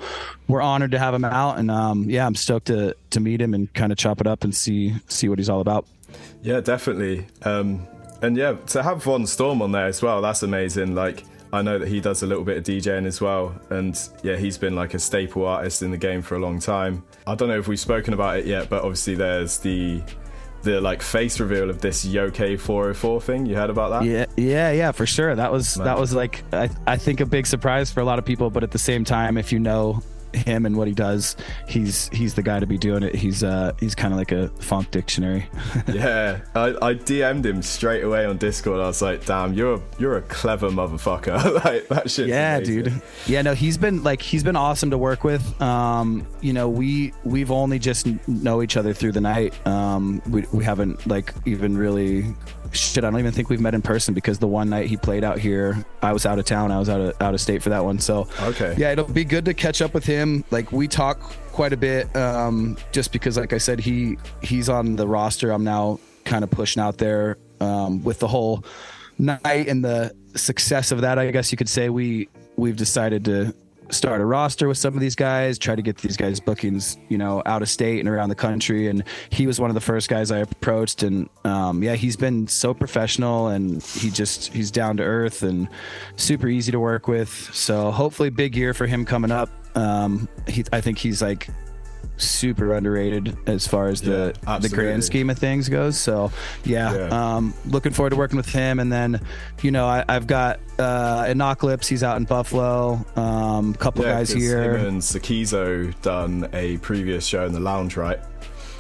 [0.49, 3.53] we're honored to have him out, and um, yeah, I'm stoked to to meet him
[3.53, 5.85] and kind of chop it up and see see what he's all about.
[6.43, 7.27] Yeah, definitely.
[7.43, 7.87] Um,
[8.25, 10.95] and yeah, to have Von Storm on there as well, that's amazing.
[10.95, 13.55] Like, I know that he does a little bit of DJing as well.
[13.71, 17.05] And yeah, he's been like a staple artist in the game for a long time.
[17.27, 20.03] I don't know if we've spoken about it yet, but obviously there's the
[20.63, 23.45] the like face reveal of this Yoke 404 thing.
[23.45, 24.09] You heard about that?
[24.09, 25.35] Yeah, yeah, yeah, for sure.
[25.35, 25.85] That was Man.
[25.85, 28.63] that was like I, I think a big surprise for a lot of people, but
[28.63, 30.03] at the same time, if you know
[30.35, 31.37] him and what he does,
[31.69, 33.15] he's he's the guy to be doing it.
[33.15, 35.49] He's uh he's kind of like a phonk dictionary.
[35.93, 38.81] yeah, I, I DM'd him straight away on Discord.
[38.81, 42.29] I was like, "Damn, you're a, you're a clever motherfucker." like that shit.
[42.29, 42.93] yeah dude
[43.27, 47.13] yeah no he's been like he's been awesome to work with um you know we
[47.25, 51.77] we've only just know each other through the night um we, we haven't like even
[51.77, 52.35] really
[52.75, 55.25] shit i don't even think we've met in person because the one night he played
[55.25, 56.71] out here i was out of town.
[56.73, 57.99] I was out of out of state for that one.
[57.99, 58.75] So Okay.
[58.77, 60.45] yeah it'll be good to catch up with him.
[60.51, 61.21] Like we talk
[61.53, 65.51] quite a bit um just because like i said he he's on the roster.
[65.53, 68.65] I'm now kind of pushing out there um with the whole
[69.19, 71.89] night and the success of that i guess you could say.
[71.89, 73.55] We we've decided to
[73.91, 77.19] start a roster with some of these guys try to get these guys bookings you
[77.19, 78.89] know out of state and around the country.
[78.89, 81.03] And he was one of the first guys i approached.
[81.03, 85.69] And um, yeah he's been so professional and he just he's down to earth and
[86.17, 87.31] super easy to work with.
[87.55, 89.51] So hopefully big year for him coming up.
[89.77, 91.49] Um, he, i think he's like
[92.17, 95.99] super underrated as far as the the grand scheme of things goes.
[95.99, 96.31] So
[96.65, 97.37] yeah, Yeah.
[97.37, 98.79] um looking forward to working with him.
[98.81, 99.21] And then
[99.63, 104.31] you know I, i've got uh Inocalypse, he's out in buffalo um couple Yeah, guys
[104.31, 108.19] here Him and Sakizo done a previous show in the lounge, right?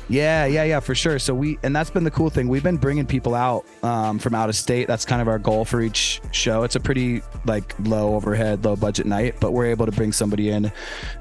[0.09, 1.19] Yeah, yeah, yeah, for sure.
[1.19, 2.49] So we, and that's been the cool thing.
[2.49, 4.87] We've been bringing people out um, from out of state.
[4.87, 6.63] That's kind of our goal for each show.
[6.63, 10.51] It's a pretty like low overhead, low budget night, but we're able to bring somebody
[10.51, 10.71] in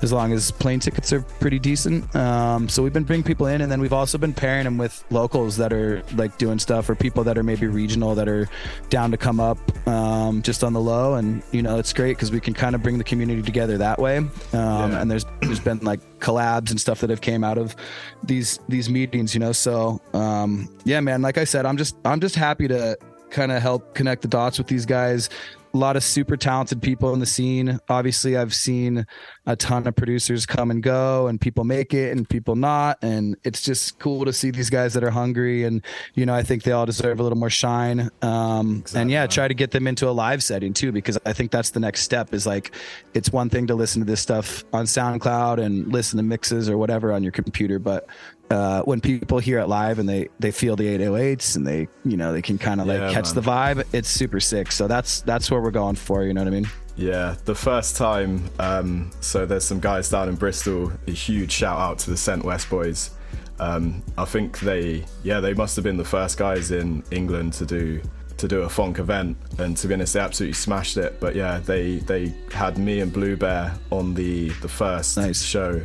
[0.02, 2.14] as long as plane tickets are pretty decent.
[2.16, 5.04] Um, so we've been bringing people in, and then we've also been pairing them with
[5.10, 8.50] locals that are like doing stuff, or people that are maybe regional that are
[8.90, 9.58] down to come up
[9.88, 11.16] um, just on the low.
[11.16, 14.00] And you know, it's great because we can kind of bring the community together that
[14.00, 14.18] way.
[14.18, 17.76] Um, And there's there's been like collabs and stuff that have came out of
[18.24, 19.52] these these meetings you know?
[19.52, 22.98] So um yeah man like i said i'm just i'm just happy to
[23.30, 25.30] kind of help connect the dots with these guys
[25.74, 27.80] a lot of super talented people in the scene.
[27.90, 29.08] Obviously, I've seen
[29.46, 33.36] a ton of producers come and go, and people make it and people not, and
[33.44, 35.64] it's just cool to see these guys that are hungry.
[35.64, 38.12] And you know, I think they all deserve a little more shine.
[38.22, 39.02] Um, exactly.
[39.02, 41.72] And yeah, try to get them into a live setting too, because I think that's
[41.72, 42.34] the next step.
[42.34, 42.76] Is like,
[43.14, 46.78] it's one thing to listen to this stuff on SoundCloud and listen to mixes or
[46.78, 48.08] whatever on your computer, but
[48.54, 52.16] uh, when people hear it live and they they feel the 808s and they you
[52.18, 53.36] know they can kind of like Yeah, catch man.
[53.36, 56.48] the vibe it's super sick so that's that's what we're going for you know what
[56.48, 60.92] i mean Yeah, the first time, um, so there's some guys down in Bristol.
[61.08, 63.10] A huge shout out to the Scent West boys.
[63.60, 67.66] Um, I think they, yeah, they must have been the first guys in England to
[67.66, 68.00] do
[68.44, 71.18] to do a phonk event, and to be honest, they absolutely smashed it.
[71.22, 75.82] But yeah, they they had me and Blue Bear on the the first show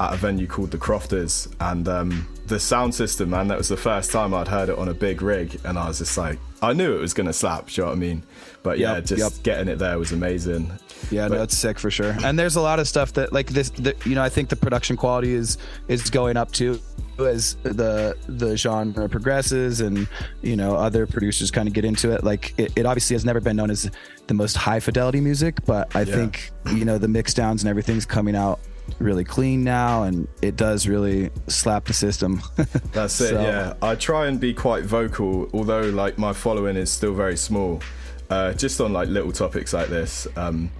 [0.00, 3.76] at a venue called the Crofters, and um, the sound system, man, that was the
[3.76, 6.72] first time I'd heard it on a big rig, and I was just like, I
[6.72, 7.66] knew it was gonna slap.
[7.66, 8.22] Do you know what I mean?
[8.62, 9.42] But yeah, Yep, just yep.
[9.44, 10.72] getting it there was amazing.
[11.10, 13.70] yeah no it's sick for sure and there's a lot of stuff that like this
[13.70, 15.56] the, you know i think the production quality is
[15.86, 16.80] is going up too
[17.26, 20.06] as the the genre progresses and
[20.42, 23.40] you know other producers kind of get into it like it, it obviously has never
[23.40, 23.90] been known as
[24.28, 26.14] the most high fidelity music but i Yeah.
[26.14, 28.60] think you know the mix downs and everything's coming out
[29.00, 32.40] really clean now and it does really slap the system
[32.92, 33.74] That's it, So- yeah.
[33.82, 37.82] I try and be quite vocal, although like my following is still very small.
[38.30, 40.70] Uh, just on like little topics like this, um,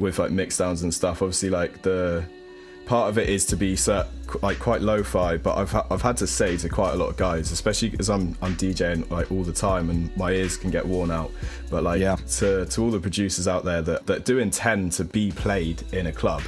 [0.00, 1.20] with like mix downs and stuff.
[1.22, 2.24] Obviously, like the
[2.86, 4.06] part of it is to be cer-
[4.42, 7.16] like quite lo-fi, but I've ha- I've had to say to quite a lot of
[7.16, 10.84] guys, especially because I'm I'm DJing like all the time and my ears can get
[10.86, 11.30] worn out.
[11.70, 12.00] But like
[12.38, 16.06] to to all the producers out there that that do intend to be played in
[16.06, 16.42] a club,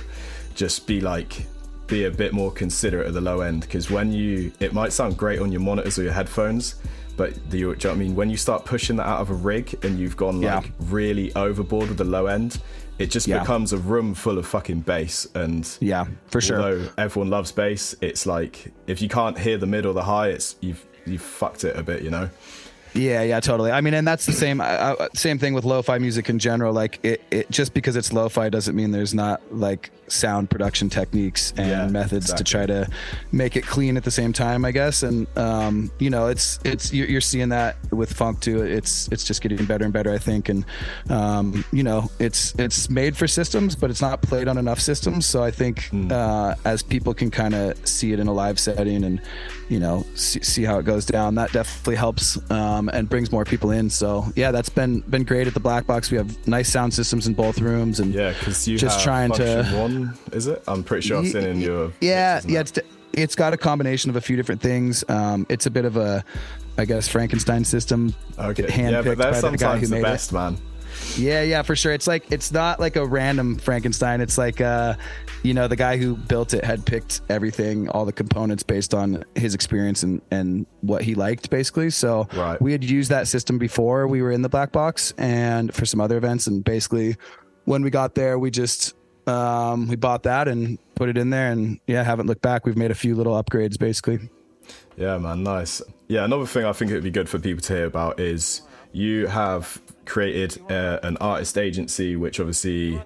[0.54, 1.46] just be like
[1.86, 5.18] be a bit more considerate of the low end because when you it might sound
[5.18, 6.76] great on your monitors or your headphones
[7.18, 9.34] but the you know what I mean when you start pushing that out of a
[9.34, 10.56] rig and you've gone Yeah.
[10.56, 12.58] like really overboard with the low end
[12.98, 13.40] it just Yeah.
[13.40, 17.94] becomes a room full of fucking bass and yeah for sure although everyone loves bass
[18.00, 21.64] it's like if you can't hear the mid or the high it's you've you've fucked
[21.64, 22.28] it a bit you know
[22.94, 23.72] Yeah, yeah, totally.
[23.72, 26.72] I mean, and that's the same uh, same thing with lo-fi music in general.
[26.72, 31.52] Like, it, it just because it's lo-fi doesn't mean there's not like sound production techniques
[31.56, 32.44] and Yeah, methods exactly.
[32.44, 32.88] to try to
[33.32, 34.64] make it clean at the same time.
[34.64, 38.62] I guess, and um, you know, it's it's you're, you're seeing that with phonk too.
[38.62, 40.48] It's it's just getting better and better, I think.
[40.48, 40.64] And
[41.10, 45.26] um, you know, it's it's made for systems, but it's not played on enough systems.
[45.26, 49.02] So I think uh, as people can kind of see it in a live setting
[49.02, 49.20] and
[49.68, 53.44] you know see, see how it goes down, that definitely helps um, and brings more
[53.44, 53.90] people in.
[53.90, 56.10] So yeah, that's been been great at the Black Box.
[56.10, 59.64] We have nice sound systems in both rooms, and yeah because you just trying to
[59.74, 62.72] one is it i'm pretty sure i've seen in your yeah yeah it's
[63.12, 65.04] it's got a combination of a few different things.
[65.08, 66.24] Um, it's a bit of a
[66.76, 68.14] I guess Frankenstein system.
[68.38, 70.02] okay yeah but they're by the sometimes the made it.
[70.02, 70.58] best man
[71.16, 71.92] Yeah, yeah, for sure.
[71.92, 74.20] It's like it's not like a random Frankenstein.
[74.20, 74.94] It's like uh,
[75.44, 79.24] you know, the guy who built it had picked everything, all the components based on
[79.36, 81.90] his experience and and what he liked, basically.
[81.90, 82.60] So Right.
[82.60, 86.00] we had used that system before we were in the black box and for some
[86.00, 87.16] other events, and basically
[87.66, 88.94] when we got there, we just
[89.26, 92.66] um, we bought that and put it in there, and yeah, haven't looked back.
[92.66, 94.18] We've made a few little upgrades, basically.
[94.96, 95.80] Yeah, man, nice.
[96.08, 98.62] Yeah, another thing I think it would be good for people to hear about is
[98.92, 103.00] you have created uh, an artist agency, which obviously,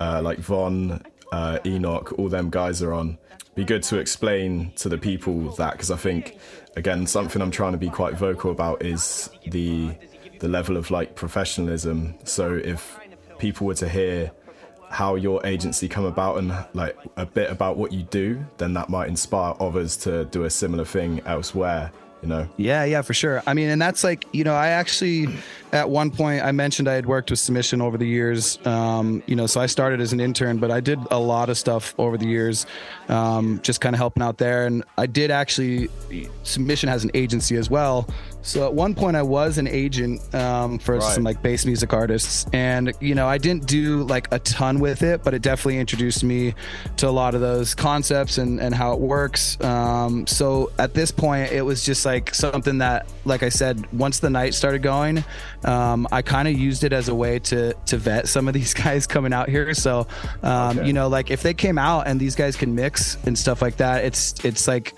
[0.00, 3.18] uh, like Von, uh, Enoch, all them guys are on.
[3.54, 6.38] Be good to explain to the people that because I think,
[6.76, 9.94] again, something I'm trying to be quite vocal about is the
[10.38, 12.14] the level of like professionalism.
[12.24, 12.98] So if
[13.38, 14.32] people were to hear
[14.90, 18.88] how your agency come about and like a bit about what you do, then that
[18.88, 21.92] might inspire others to do a similar thing elsewhere.
[22.22, 22.48] You know.
[22.58, 23.42] Yeah, yeah, for sure.
[23.46, 25.28] I mean, and that's like, you know, I actually,
[25.72, 28.58] at one point, I mentioned I had worked with Submission over the years.
[28.66, 31.56] Um, you know, so I started as an intern, but I did a lot of
[31.56, 32.66] stuff over the years,
[33.08, 34.66] um, just kind of helping out there.
[34.66, 35.88] And I did actually,
[36.42, 38.06] Submission has an agency as well.
[38.42, 41.02] So at one point, I was an agent um, for Right.
[41.14, 45.02] some like bass music artists, and you know, I didn't do like a ton with
[45.02, 46.54] it, but it definitely introduced me
[46.96, 49.60] to a lot of those concepts and and how it works.
[49.62, 54.20] Um, so at this point, it was just like something that, like I said, once
[54.20, 55.22] the night started going,
[55.64, 58.72] um, I kind of used it as a way to to vet some of these
[58.74, 59.74] guys coming out here.
[59.74, 60.06] So,
[60.42, 60.86] um, Okay.
[60.86, 63.76] you know, like if they came out and these guys can mix and stuff like
[63.78, 64.94] that, it's it's like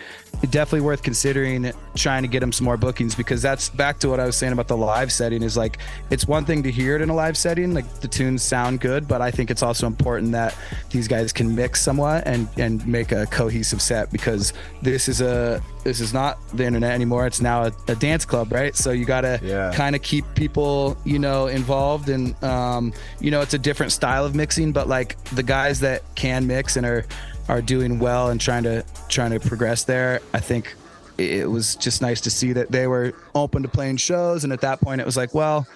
[0.51, 4.19] definitely worth considering trying to get him some more bookings because that's back to what
[4.21, 5.79] I was saying about the live setting is like
[6.11, 9.07] it's one thing to hear it in a live setting, like the tunes sound good,
[9.07, 10.57] but I think it's also important that
[10.91, 15.63] these guys can mix somewhat and and make a cohesive set because this is a
[15.85, 17.27] this is not the internet anymore.
[17.27, 18.75] It's now a, a dance club, right?
[18.77, 19.73] So you got to Yeah.
[19.75, 24.25] kind of keep people, you know, involved and um, you know, it's a different style
[24.25, 27.05] of mixing, but like the guys that can mix and are
[27.49, 30.75] are doing well and trying to trying to progress there, I think
[31.19, 34.61] it was just nice to see that they were open to playing shows and at
[34.61, 35.67] that point it was like, well,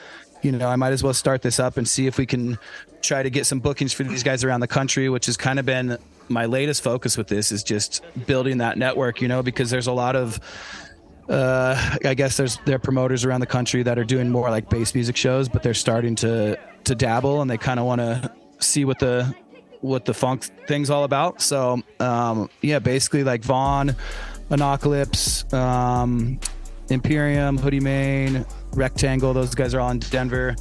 [0.43, 2.59] you know, I might as well start this up and see if we can
[3.03, 5.67] try to get some bookings for these guys around the country, which has kind of
[5.67, 5.99] been
[6.29, 9.93] my latest focus with this is just building that network, you know, because there's a
[9.93, 10.41] lot of
[11.29, 14.71] uh, I guess there's there are promoters around the country that are doing more like
[14.71, 18.33] bass music shows, but they're starting to to dabble and they kind of want to
[18.59, 19.35] see what the
[19.81, 21.41] what the phonk thing's all about.
[21.43, 23.97] So um, yeah, basically like Von,
[24.51, 26.39] Anocalypse, um,
[26.89, 29.35] Imperium, Hoodie Main, Rectangle.
[29.35, 30.55] Those guys are all in Denver.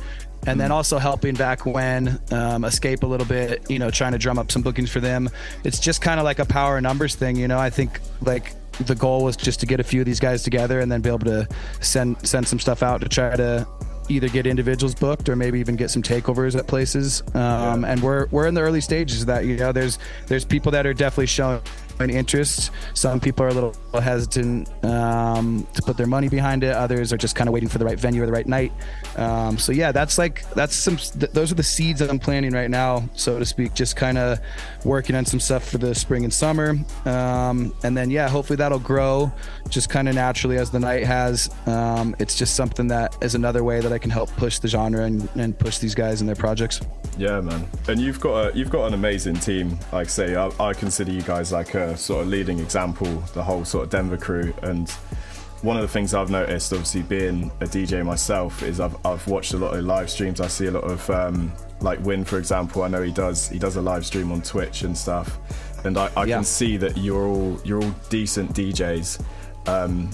[0.47, 4.37] And then also helping Backwhen um, escape a little bit, you know, trying to drum
[4.37, 5.27] up some bookings for them.
[5.63, 7.57] It's just kind of like a power numbers thing, you know.
[7.57, 8.53] I think like
[8.85, 11.09] the goal was just to get a few of these guys together and then be
[11.09, 11.47] able to
[11.79, 13.67] send send some stuff out to try to
[14.07, 17.23] either get individuals booked or maybe even get some takeovers at places.
[17.33, 19.45] Um, And we're we're in the early stages of that.
[19.45, 19.97] You know, there's
[20.27, 21.61] there's people that are definitely showing
[21.99, 22.71] interest.
[22.93, 26.75] Some people are a little hesitant um, to put their money behind it.
[26.75, 28.71] Others are just kind of waiting for the right venue or the right night.
[29.17, 30.97] Um, so yeah, that's like that's some.
[30.97, 33.73] Th- those are the seeds I'm planting right now, so to speak.
[33.73, 34.39] Just kind of
[34.83, 38.79] working on some stuff for the spring and summer, um, and then yeah, hopefully that'll
[38.79, 39.31] grow
[39.69, 41.49] just kind of naturally as the night has.
[41.65, 45.03] Um, it's just something that is another way that I can help push the genre
[45.03, 46.81] and, and push these guys and their projects.
[47.17, 47.65] Yeah, man.
[47.87, 49.79] And you've got a you've got an amazing team.
[49.91, 53.07] Like say, I, I consider you guys like a sort of leading example.
[53.33, 54.53] The whole sort of Denver crew.
[54.63, 54.89] And
[55.61, 59.53] one of the things I've noticed, obviously being a DJ myself, is I've I've watched
[59.53, 60.39] a lot of live streams.
[60.41, 61.51] I see a lot of um,
[61.81, 62.83] like Win, for example.
[62.83, 65.37] I know he does he does a live stream on Twitch and stuff.
[65.85, 66.37] And I, I Yeah.
[66.37, 69.21] can see that you're all you're all decent DJs.
[69.67, 70.09] Um,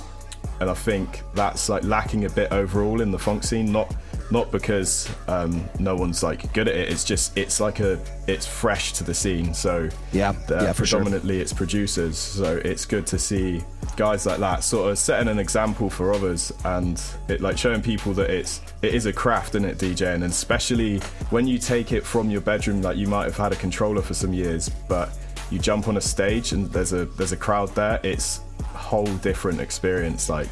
[0.60, 3.72] and I think that's like lacking a bit overall in the phonk scene.
[3.72, 3.94] Not
[4.32, 6.90] not because um, no one's like good at it.
[6.90, 9.54] It's just it's like a it's fresh to the scene.
[9.54, 11.00] So Yeah, yeah, for sure.
[11.00, 12.18] predominantly it's producers.
[12.18, 13.62] So it's good to see
[13.98, 18.14] guys like that sort of setting an example for others and it like showing people
[18.14, 21.00] that it's it is a craft in it DJing and especially
[21.30, 24.14] when you take it from your bedroom like you might have had a controller for
[24.14, 25.10] some years but
[25.50, 29.14] you jump on a stage and there's a there's a crowd there it's a whole
[29.18, 30.50] different experience like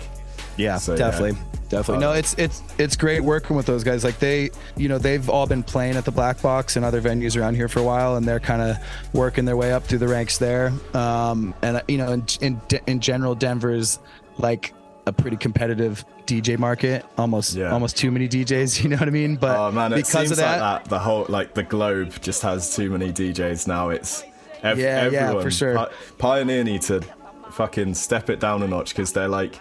[0.58, 1.32] Yeah, So, yeah.
[1.70, 2.02] Definitely.
[2.04, 4.04] No, it's it's it's great working with those guys.
[4.04, 7.40] Like they, you know, they've all been playing at the Black Box and other venues
[7.40, 8.78] around here for a while, and they're kind of
[9.14, 10.72] working their way up through the ranks there.
[10.94, 14.00] Um, and you know, in in, in general, Denver's
[14.38, 14.74] like
[15.08, 17.04] a pretty competitive DJ market.
[17.18, 17.72] Almost Yeah.
[17.72, 18.84] almost too many DJs.
[18.84, 19.36] You know what I mean?
[19.38, 20.90] But Oh man, it because seems of that, like that.
[20.90, 23.90] The whole like the globe just has too many DJs now.
[23.90, 24.24] It's
[24.62, 25.88] ev- Yeah, yeah, for sure.
[26.20, 27.02] Pioneer need to
[27.52, 29.60] fucking step it down a notch because they're like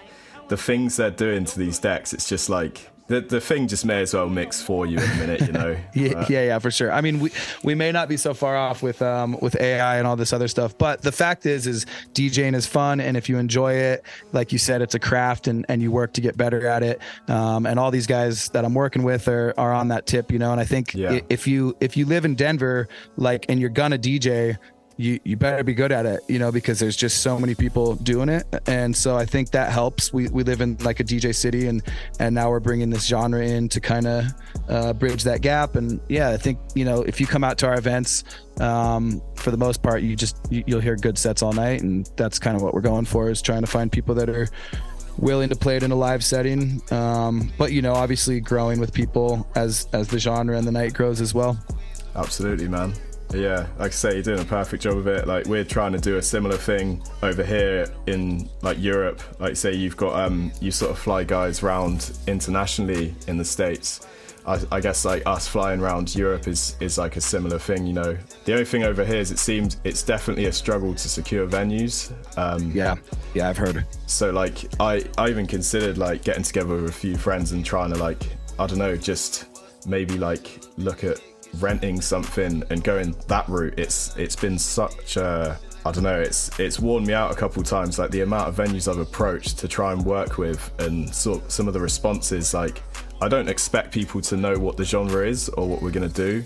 [0.49, 2.13] the things they're doing to these decks.
[2.13, 5.15] It's just like the the thing just may as well mix for you in a
[5.17, 5.77] minute, you know.
[5.95, 6.93] Yeah, Uh, yeah, yeah, for sure.
[6.93, 7.31] I mean, we
[7.65, 10.47] we may not be so far off with um with AI and all this other
[10.49, 14.53] stuff, but the fact is, is DJing is fun, and if you enjoy it, like
[14.53, 17.01] you said, it's a craft, and and you work to get better at it.
[17.29, 20.39] Um, and all these guys that I'm working with are are on that tip, you
[20.39, 20.53] know.
[20.53, 21.21] And I think Yeah.
[21.31, 24.59] if you if you live in Denver, like, and you're gonna DJ.
[25.01, 27.95] You, you better be good at it, you know, because there's just so many people
[27.95, 30.13] doing it, and so I think that helps.
[30.13, 31.85] We, we live in like a DJ city, and
[32.19, 34.25] and now we're bringing this genre in to kind of
[34.69, 35.77] uh, bridge that gap.
[35.77, 38.25] And yeah, I think you know if you come out to our events,
[38.61, 42.11] um, for the most part, you just you, you'll hear good sets all night, and
[42.17, 44.49] that's kind of what we're going for is trying to find people that are
[45.19, 46.83] willing to play it in a live setting.
[46.91, 50.93] Um, but you know, obviously growing with people as as the genre and the night
[50.93, 51.57] grows as well.
[52.17, 52.95] Absolutely, man.
[53.35, 55.27] Yeah, like I say, you're doing a perfect job of it.
[55.27, 59.21] Like we're trying to do a similar thing over here in like Europe.
[59.39, 64.07] Like say you've got um you sort of fly guys round internationally in the states.
[64.47, 67.87] I, I guess like us flying around Europe is is like a similar thing.
[67.87, 71.09] You know, the only thing over here is it seems it's definitely a struggle to
[71.09, 72.11] secure venues.
[72.39, 72.95] Um, Yeah,
[73.35, 73.85] yeah, I've heard.
[74.07, 77.93] so like I I even considered like getting together with a few friends and trying
[77.93, 78.23] to like
[78.59, 79.45] I don't know just
[79.87, 81.21] maybe like look at
[81.63, 83.75] renting something and going that route.
[83.79, 86.21] It's it's been such a I don't know.
[86.21, 87.99] It's it's worn me out a couple times.
[87.99, 91.69] Like the amount of venues I've approached to try and work with, and sort some
[91.69, 92.53] of the responses.
[92.53, 92.83] Like
[93.23, 96.45] I don't expect people to know what the genre is or what we're gonna do,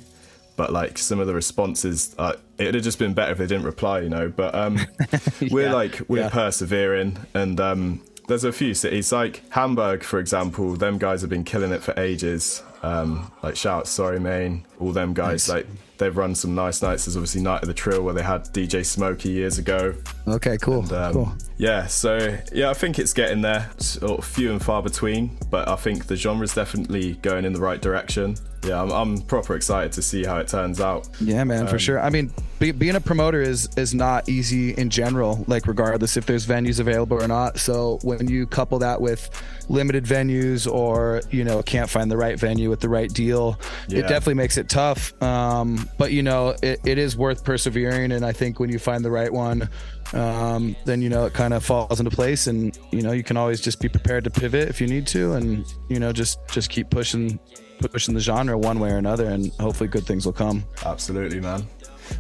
[0.57, 3.65] but like some of the responses, uh, it'd have just been better if they didn't
[3.65, 4.29] reply, you know.
[4.29, 4.79] But um,
[5.51, 6.29] we're like we're yeah.
[6.29, 10.77] persevering, and um, there's a few cities like Hamburg, for example.
[10.77, 12.63] Them guys have been killing it for ages.
[12.83, 15.49] Um, like shout, sorry, Maine, all them guys.
[15.49, 15.67] Like
[15.99, 17.05] they've run some nice nights.
[17.05, 19.95] There's obviously Night of the Trill where they had DJ Smokey years ago.
[20.27, 20.81] Okay, cool.
[20.81, 21.33] And, um, cool.
[21.59, 23.71] Yeah, so yeah, I think it's getting there.
[23.79, 27.53] Sort of few and far between, but I think the genre is definitely going in
[27.53, 28.37] the right direction.
[28.65, 31.09] Yeah, I'm, I'm proper excited to see how it turns out.
[31.21, 32.01] Yeah, man, for Um, sure.
[32.01, 35.45] I mean, be, being a promoter is is not easy in general.
[35.49, 37.59] Like, regardless if there's venues available or not.
[37.59, 39.29] So when you couple that with
[39.69, 43.59] limited venues, or you know, can't find the right venue with the right deal,
[43.89, 43.99] Yeah.
[43.99, 45.13] it definitely makes it tough.
[45.23, 48.13] Um, but you know, it, it is worth persevering.
[48.13, 49.69] And I think when you find the right one,
[50.13, 52.47] um, then you know it kind of falls into place.
[52.47, 55.33] And you know, you can always just be prepared to pivot if you need to,
[55.33, 57.41] and you know, just just keep pushing
[57.89, 60.65] pushing the genre one way or another, and hopefully good things will come.
[60.85, 61.67] Absolutely, man.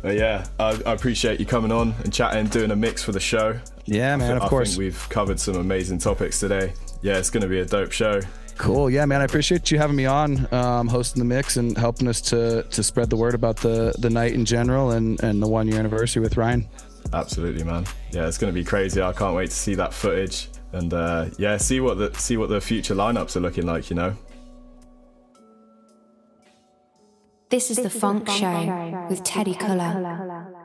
[0.00, 3.20] But yeah, I, I appreciate you coming on and chatting, doing a mix for the
[3.20, 3.58] show.
[3.84, 4.70] Yeah, I man, thi- of I course.
[4.70, 6.72] think we've covered some amazing topics today.
[7.02, 8.20] Yeah, it's going to be a dope show.
[8.58, 8.90] Cool.
[8.90, 9.20] Yeah, man.
[9.20, 12.82] I appreciate you having me on, um, hosting the mix and helping us to to
[12.82, 16.22] spread the word about the the night in general and and the one year anniversary
[16.22, 16.68] with Ryan.
[17.12, 17.84] Absolutely, man.
[18.12, 19.02] Yeah, it's going to be crazy.
[19.02, 22.50] I can't wait to see that footage and uh, yeah, see what the see what
[22.50, 23.90] the future lineups are looking like.
[23.90, 24.16] You know.
[27.52, 30.61] This is The Phonk Show with Teddy Culler.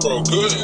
[0.00, 0.59] Bro, good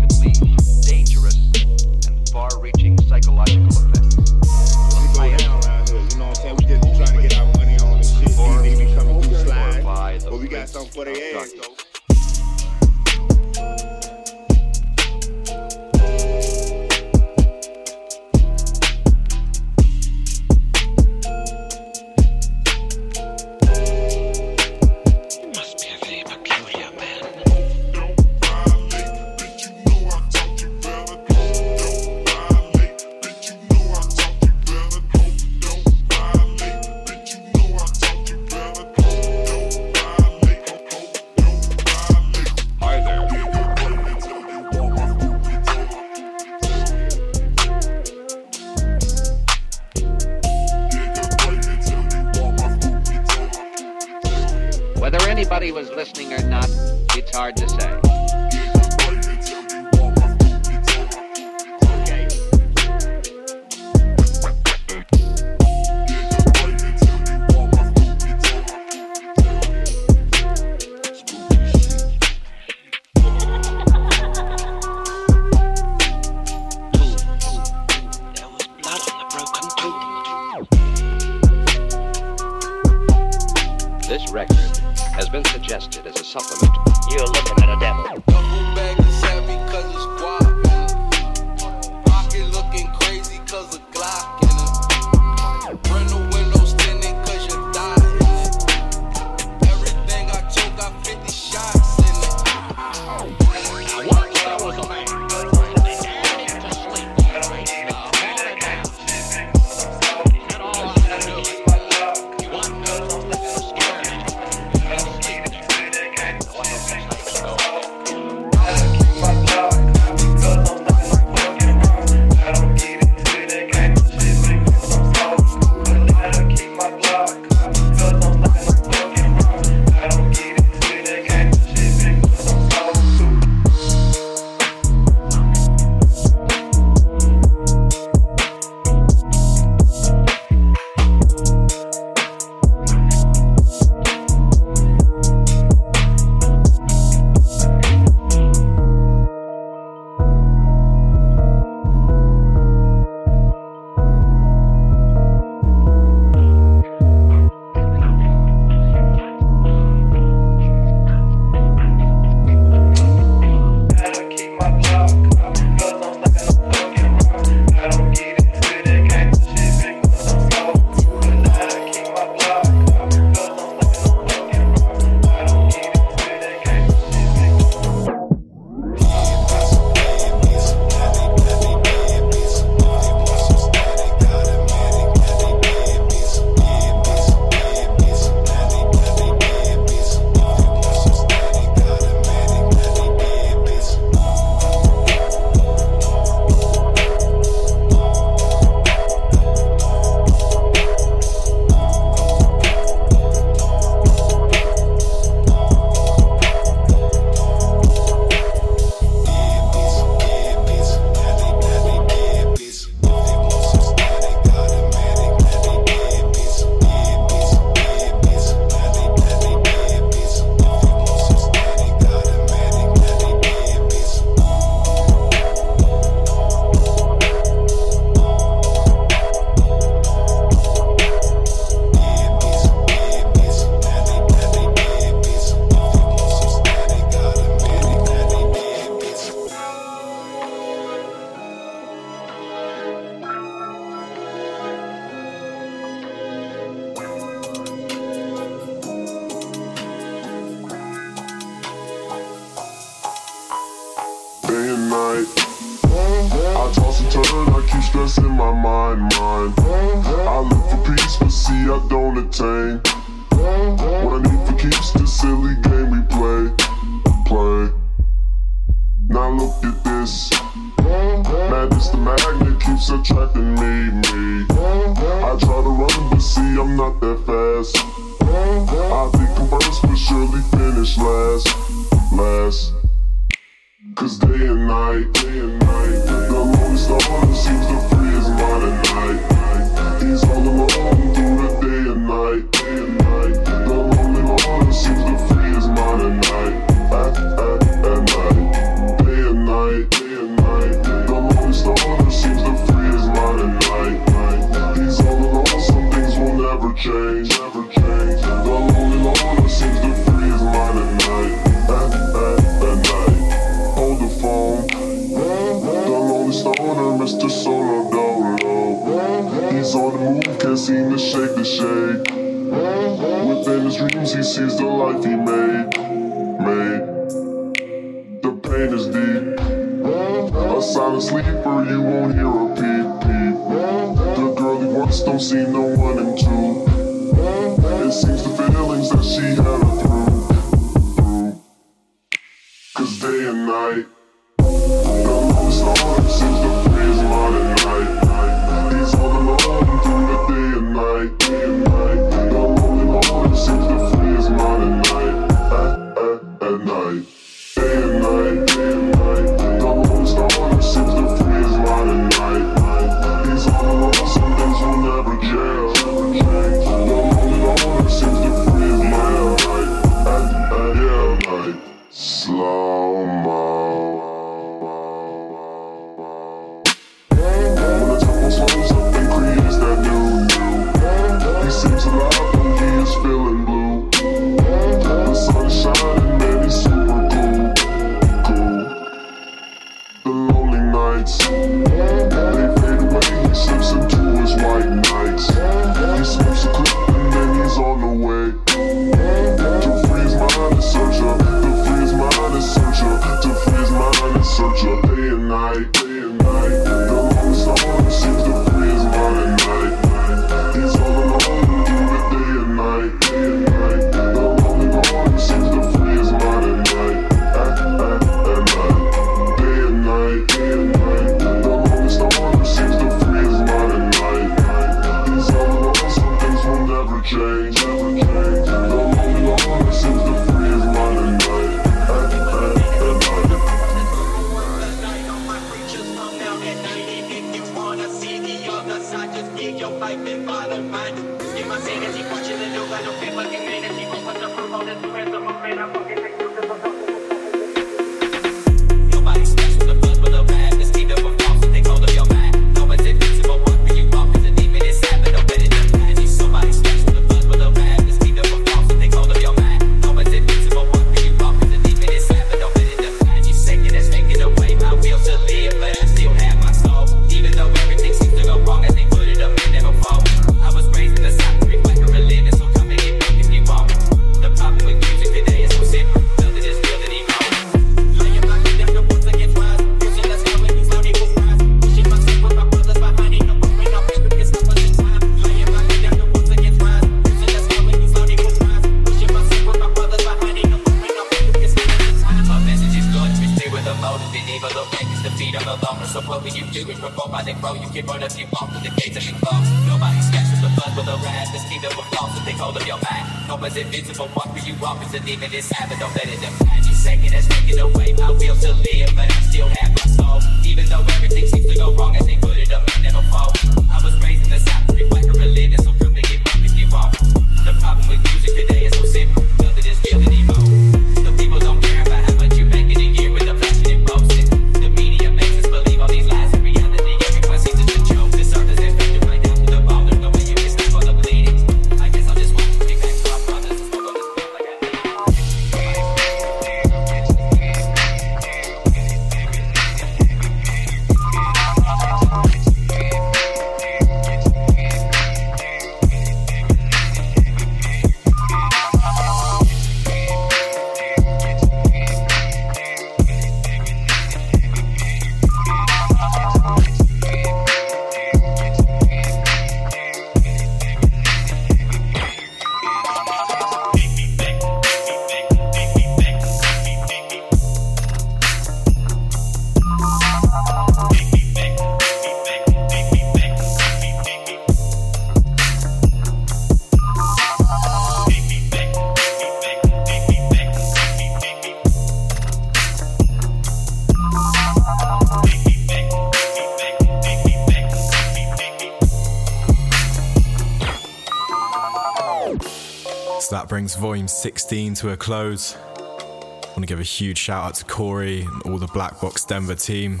[593.68, 595.54] brings volume 16 to a close.
[595.54, 599.26] I want to give a huge shout out to Corey and all the Black Box
[599.26, 600.00] Denver team,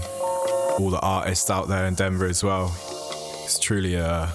[0.78, 2.74] all the artists out there in Denver as well.
[3.44, 4.32] It's truly a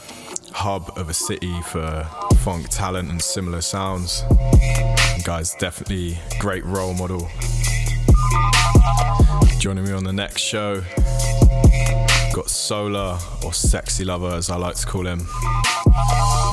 [0.51, 2.05] hub of a city for
[2.43, 4.21] phonk talent and similar sounds.
[5.23, 7.27] Guys, definitely great role model.
[9.57, 10.83] Joining me on the next show,
[12.35, 15.25] got Solar or Sexy Lover as I like to call him,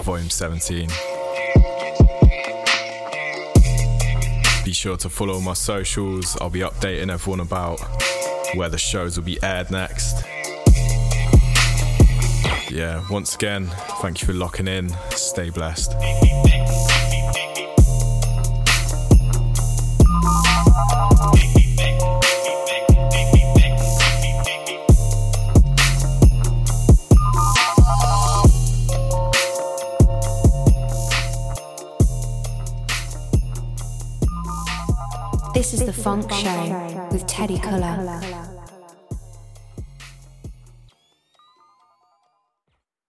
[0.02, 0.88] volume 17.
[4.80, 6.38] Sure to follow my socials.
[6.40, 7.78] I'll be updating everyone about
[8.54, 10.24] where the shows will be aired next.
[12.70, 13.66] Yeah, once again,
[14.00, 14.90] thank you for locking in.
[15.10, 15.92] Stay blessed.
[37.62, 38.09] This is